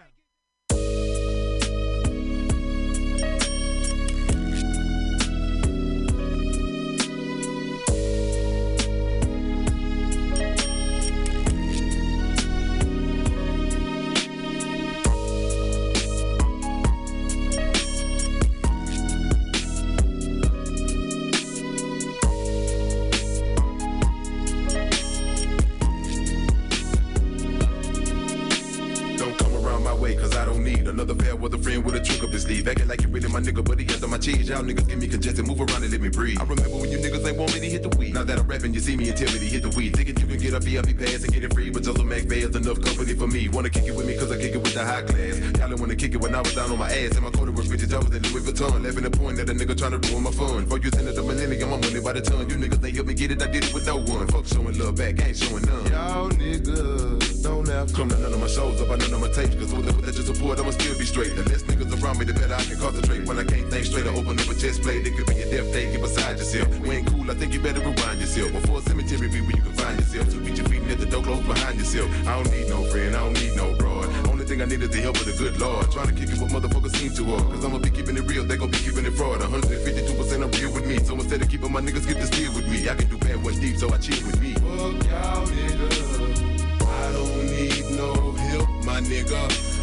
[31.07, 32.69] Don't another fair weather friend with a trick up his sleeve.
[32.69, 34.49] Acting like you really my nigga, but he under my cheese.
[34.49, 36.39] Y'all niggas give me congested, move around and let me breathe.
[36.41, 38.15] I remember when you niggas ain't want me to hit the weed.
[38.15, 39.97] Now that I'm rapping, you see me and tell me to hit the weed.
[39.97, 42.57] Thinking you can get a VIP pass and get it free, but Joseph McVay is
[42.57, 43.49] enough company for me.
[43.49, 45.39] Wanna kick it with me, cause I kick it with the high class.
[45.39, 47.17] Y'all didn't wanna kick it when I was down on my ass.
[47.17, 48.85] And my quarter was 50 dollars in Louis Vuitton.
[48.85, 50.67] Laughing the point that a nigga trying to ruin my fun.
[50.67, 52.49] For you into the millennium, I'm money by the ton.
[52.49, 54.27] You niggas ain't help me get it, I did it with no one.
[54.29, 55.87] Fuck showing love back, ain't showing none.
[55.93, 59.29] Y'all niggas don't have come to none of my shows up, I none of my
[59.29, 59.55] tapes.
[59.57, 61.26] Cause without that you support, I'ma still be straight.
[61.35, 63.27] The less niggas around me, the better I can concentrate.
[63.27, 65.07] When I can't think straight, I open up a chest plate.
[65.07, 66.69] It could be a death day, get beside yourself.
[66.81, 68.53] We ain't cool, I think you better rewind yourself.
[68.53, 70.31] Before a cemetery be where you can find yourself.
[70.31, 72.09] So beat your feet at the door, close behind yourself.
[72.27, 74.09] I don't need no friend, I don't need no broad.
[74.29, 75.91] Only thing I need is the help of the good Lord.
[75.91, 77.53] Trying to kick it what motherfuckers seem to hard.
[77.53, 79.41] Cause I'ma be keeping it real, they gon' be keeping it fraud.
[79.41, 80.99] 152% I'm real with me.
[80.99, 83.43] So instead of keeping my niggas get to steal with me, I can do bad
[83.43, 84.55] one deep, so I chill with me.
[84.55, 86.47] Fuck y'all niggas.
[86.83, 89.76] I don't need no help, my nigga.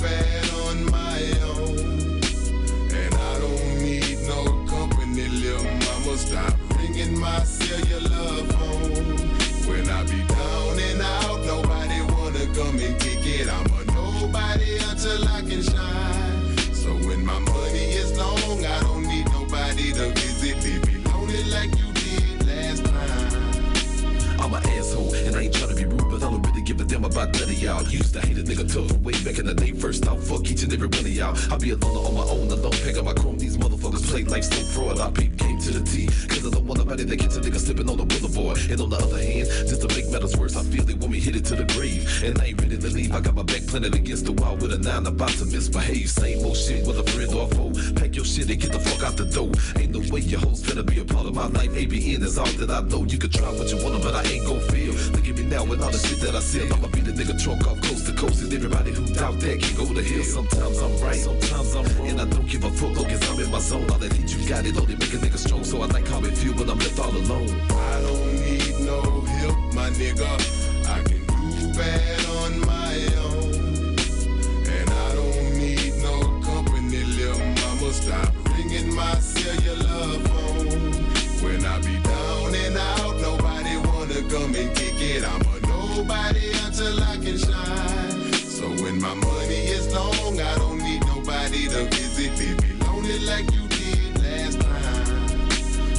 [0.00, 2.20] Bad on my own.
[3.00, 6.16] And I don't need no company, little mama.
[6.16, 9.18] Stop ringing my cellular phone.
[9.68, 13.48] When I be down and out, nobody wanna come and kick it.
[13.52, 15.99] I'm a nobody until I can shine.
[27.00, 27.82] Damn about none of y'all.
[27.84, 29.72] Used to hate a nigga tough way back in the day.
[29.72, 31.36] First off, fuck each and every one of y'all.
[31.52, 33.39] I be alone on my own, alone, picking my chrome.
[33.50, 35.00] These motherfuckers play life so fraud.
[35.00, 37.58] I peep game to the T, cause I don't want nobody that gets a nigga
[37.58, 38.58] slipping on the boulevard.
[38.70, 41.18] And on the other hand, just to make matters worse, I feel they want me
[41.18, 42.06] hit it to the grave.
[42.22, 43.10] And I ain't ready to leave.
[43.12, 46.08] I got my back planted against the wall with a nine about to misbehave.
[46.08, 47.74] Same old shit with a friend or foe.
[47.98, 49.50] Pack your shit and get the fuck out the door.
[49.82, 51.74] Ain't no way your hoes finna be a part of my life.
[51.74, 53.02] ABN is all that I know.
[53.02, 54.94] You can try what you want, but I ain't gon' feel.
[55.10, 56.70] Look at me now with all the shit that I sell.
[56.70, 58.46] I'ma be the nigga trunk off coast to coast.
[58.46, 60.22] And everybody who doubt that can go to hell.
[60.22, 62.06] Sometimes I'm right, sometimes I'm wrong.
[62.14, 63.88] And I don't give a fuck long as In my zone.
[63.90, 65.64] All that heat you got, it only make a nigga strong.
[65.64, 67.48] So I like how it feel when I'm left all alone.
[67.70, 70.28] I don't need no help, my nigga.
[70.86, 71.24] I can
[71.56, 73.96] do bad on my own.
[74.76, 77.92] And I don't need no company, little mama.
[77.94, 80.92] Stop ringing my cellular phone.
[81.40, 85.24] When I be down and out, nobody wanna come and kick it.
[85.24, 88.32] I'm a nobody until I can shine.
[88.34, 92.38] So when my money is long, I don't need nobody to visit.
[92.38, 94.90] Leave me lonely like you did last time.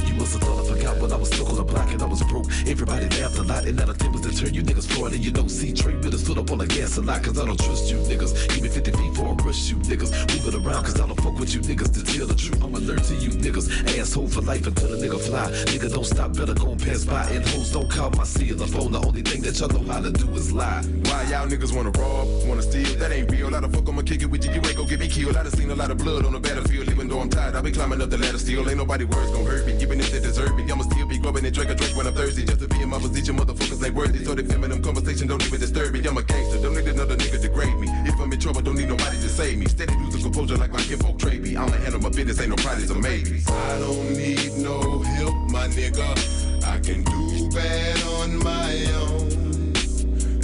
[0.06, 2.06] You must have thought I forgot when I was stuck on the block and I
[2.06, 2.46] was broke.
[2.66, 5.12] Everybody laughed a lot and that attempt was to turn you niggas fraud.
[5.12, 7.46] And you don't see Trey us foot up on the gas a lot cause I
[7.46, 8.48] don't trust you niggas.
[8.48, 10.10] Give me 50 feet before I rush you niggas.
[10.28, 11.92] Move it around cause I don't fuck with you niggas.
[11.94, 13.98] To tell the truth, I'm alert to you niggas.
[13.98, 15.50] Asshole for life until a nigga fly.
[15.72, 17.24] Nigga don't stop, better go and pass by.
[17.30, 18.92] And hoes don't call my cellular phone.
[18.92, 20.82] The only thing that y'all know how to do is lie.
[21.06, 22.98] Why y'all niggas wanna rob, wanna steal?
[22.98, 23.50] That ain't real.
[23.50, 24.52] How the fuck I'ma kick it with you?
[24.52, 25.36] You ain't gon' get me killed.
[25.36, 26.91] I done seen a lot of blood on the battlefield.
[27.12, 28.66] Even though I'm tired, I be climbing up the ladder still.
[28.70, 29.76] Ain't nobody words gon' hurt me.
[29.78, 30.64] Giving it they deserve me.
[30.72, 32.42] I'ma still be grubbing and drink a drink when I'm thirsty.
[32.42, 34.24] Just to be in my position, motherfuckers ain't worthy.
[34.24, 36.00] So they filming them conversations don't even disturb me.
[36.08, 36.62] I'm a gangster.
[36.62, 37.88] Don't need another nigga degrade me.
[38.08, 39.66] If I'm in trouble, don't need nobody to save me.
[39.66, 41.54] Steady losing composure like my kinfolk trade me.
[41.54, 43.46] I'ma handle my business, ain't no prizes or maybes.
[43.46, 46.08] I don't need no help, my nigga.
[46.64, 48.72] I can do bad on my
[49.04, 49.28] own.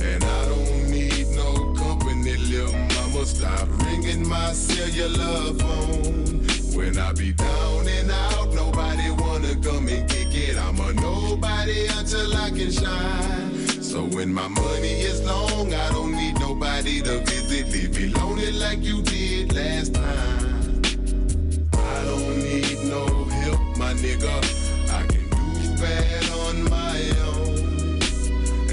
[0.05, 3.25] And I don't need no company, little mama.
[3.25, 6.38] Stop ringing my cellular phone.
[6.79, 10.57] When I be down and out, nobody wanna come and kick it.
[10.57, 13.83] I'm a nobody until I can shine.
[13.83, 17.67] So when my money is long, I don't need nobody to visit.
[17.73, 20.81] Leave me lonely like you did last time.
[21.75, 24.37] I don't need no help, my nigga.
[24.99, 25.25] I can
[25.59, 27.99] do bad on my own.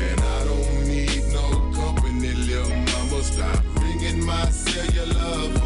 [0.06, 3.24] And I don't need no company, little mama.
[3.24, 5.65] Stop ringing my cellular phone.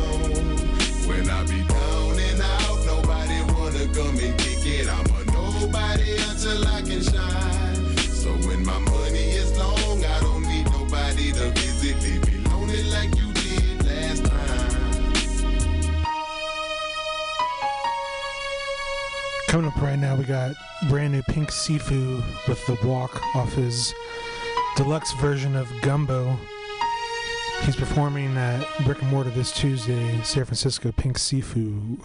[4.89, 7.97] I'm a nobody until I can shine.
[7.97, 12.49] So when my money is long, I don't need nobody to visit.
[12.49, 15.13] Lonely like you did last time.
[19.47, 20.53] Coming up right now, we got
[20.89, 23.93] brand new Pink Siifu with the walk off his
[24.77, 26.37] deluxe version of Gumbo.
[27.63, 31.99] He's performing at Brick and Mortar this Tuesday, San Francisco Pink Siifu.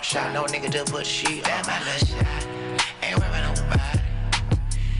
[0.00, 2.46] don't shot no nigga to put shit on my little shot.
[3.02, 4.00] Ain't worried nobody.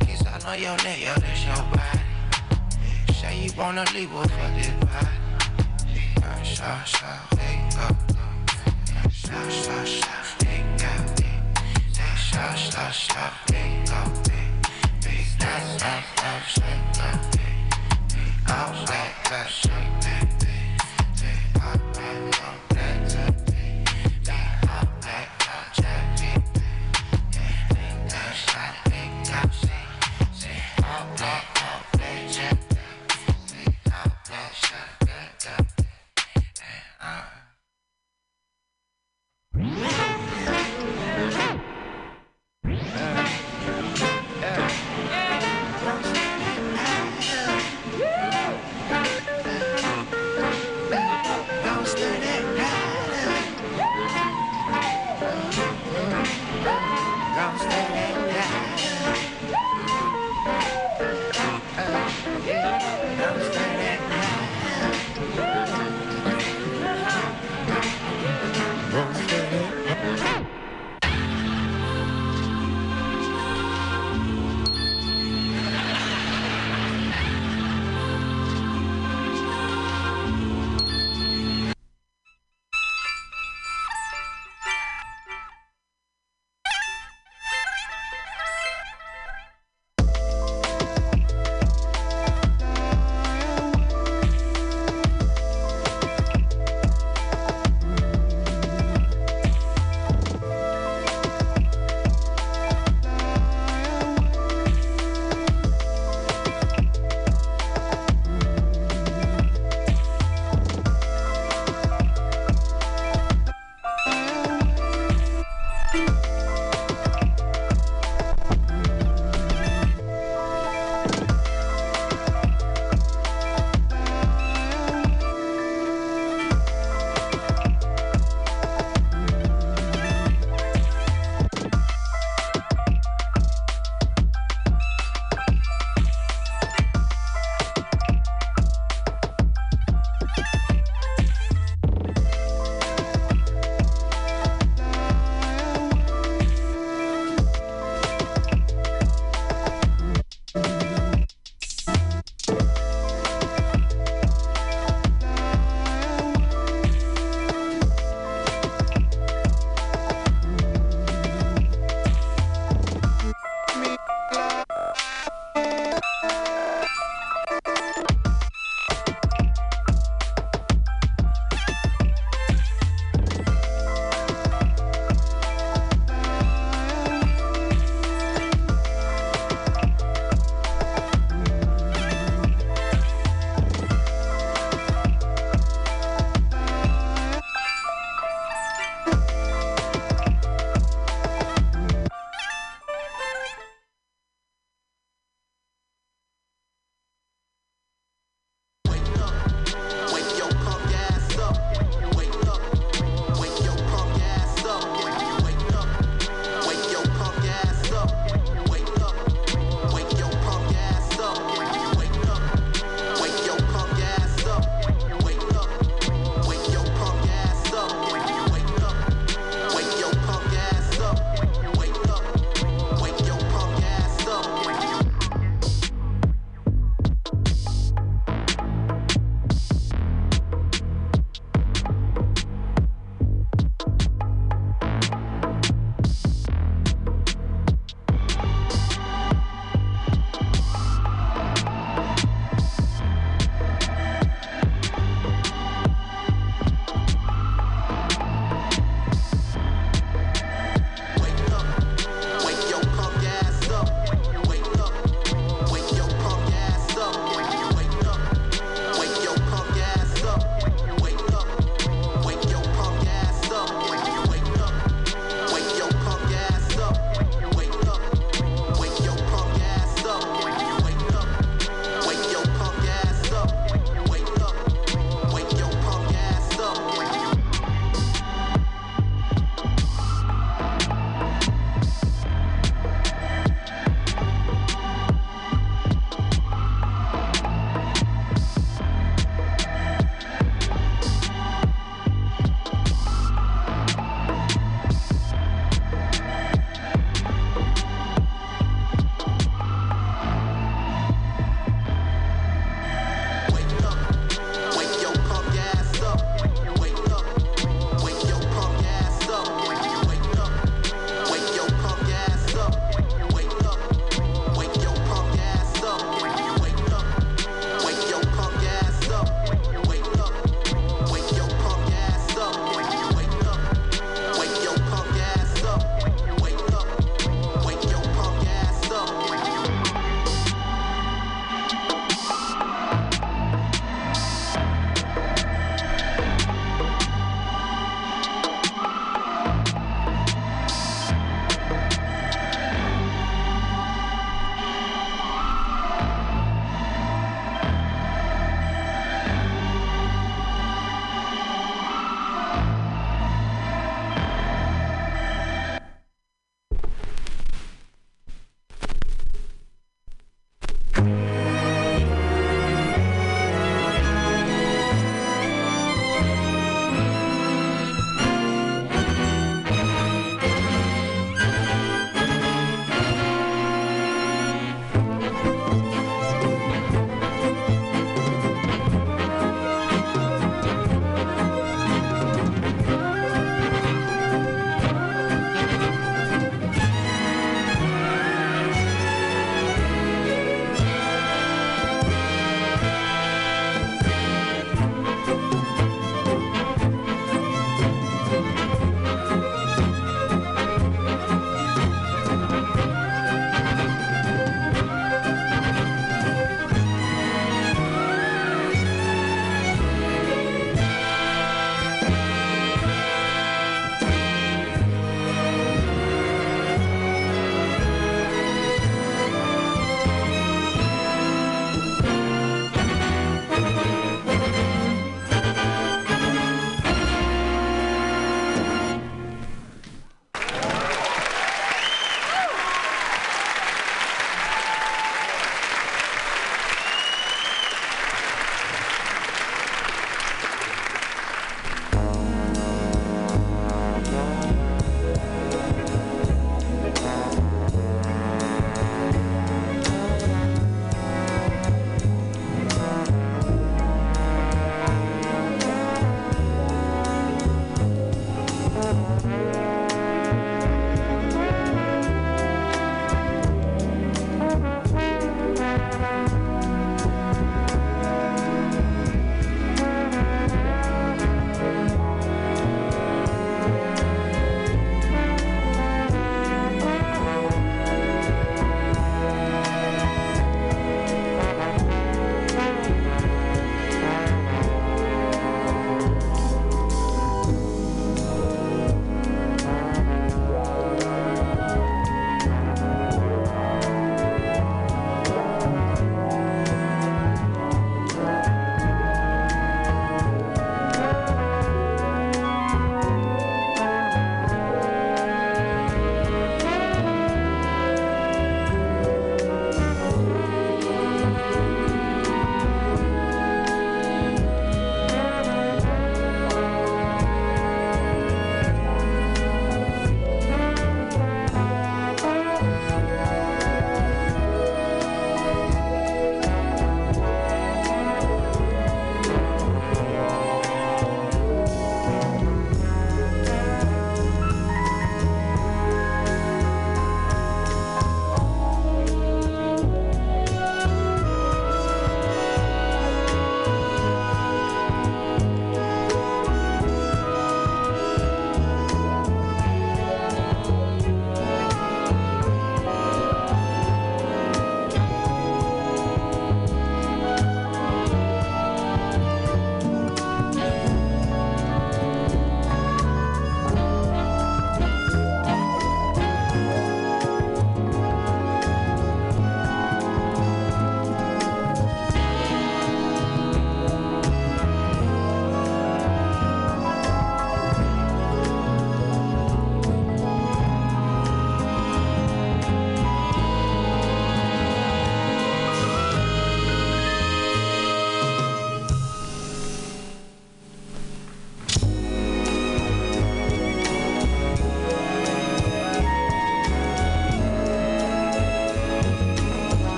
[0.00, 2.00] Cause I know your nigga, that's your body.
[3.14, 4.91] Say you wanna leave, well, fuck this body.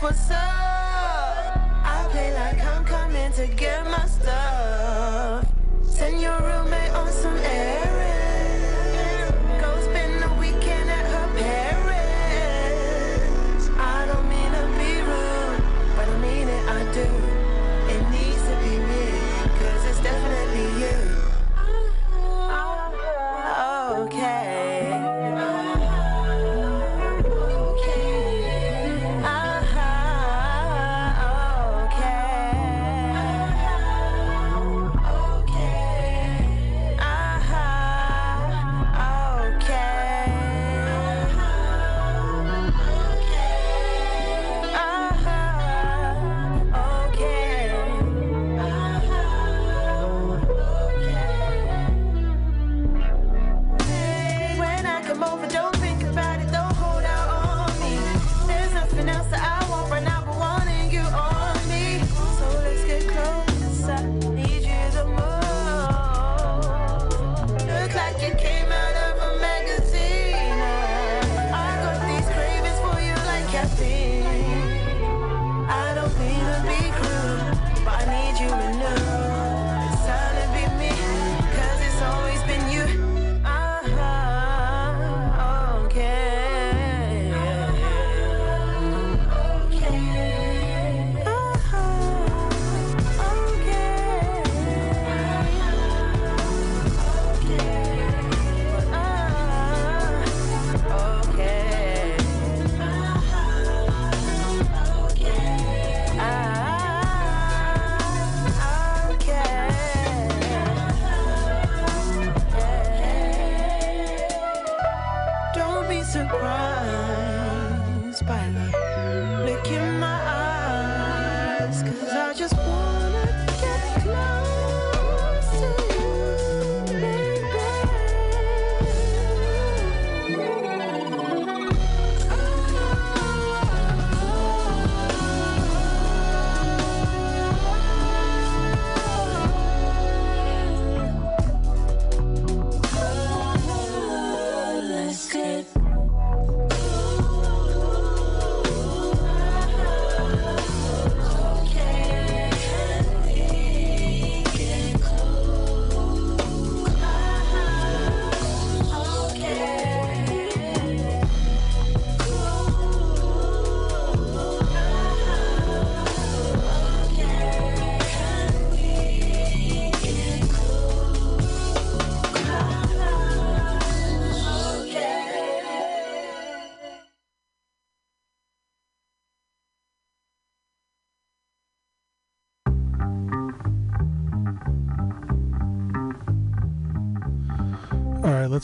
[0.00, 0.53] What's up?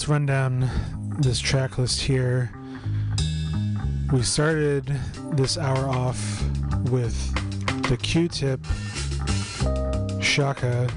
[0.01, 0.66] Let's run down
[1.18, 2.51] this track list here.
[4.10, 4.86] We started
[5.32, 6.43] this hour off
[6.85, 7.14] with
[7.82, 8.64] the Q-Tip,
[10.22, 10.89] Shaka.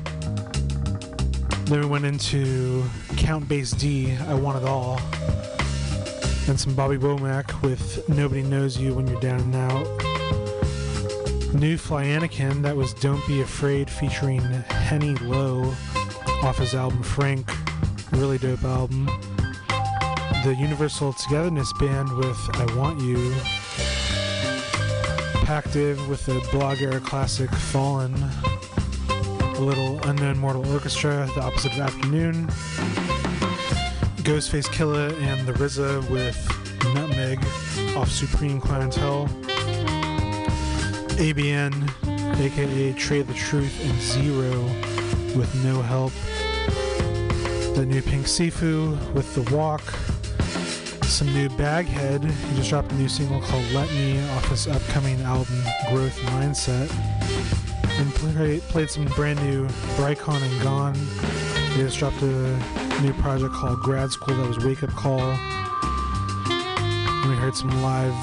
[1.65, 2.85] Then we went into
[3.17, 5.01] Count Bass D, I Want It All.
[6.45, 9.85] Then some Bobby Womack with Nobody Knows You When You're Down and Out.
[11.53, 15.75] New Fly Anakin, that was Don't Be Afraid featuring Henny Low
[16.41, 17.45] off his album Frank.
[18.13, 19.05] Really dope album.
[20.43, 23.33] The Universal Togetherness Band with I Want You.
[25.45, 28.13] Pactive with the blog era classic Fallen.
[29.09, 32.47] A little Unknown Mortal Orchestra, the opposite of Afternoon.
[34.23, 36.37] Ghostface Killah and the RZA with
[36.93, 37.39] Nutmeg
[37.97, 39.27] off Supreme Clientele.
[41.17, 41.73] ABN,
[42.39, 44.63] aka Trae tha Truth, and Z-Ro
[45.37, 46.13] with No Help.
[47.75, 49.81] The new Pink Siifu with The Walk.
[51.05, 52.23] Some new Baghead.
[52.23, 55.59] He just dropped a new single called Let Me off his upcoming album
[55.89, 56.93] Growth Mindset.
[57.99, 59.65] And play, played some brand new
[59.97, 60.93] Brycon and Gone.
[61.75, 62.59] They just dropped a
[63.01, 65.19] new project called Grad School that was Wake Up Call.
[65.19, 68.13] And we heard some live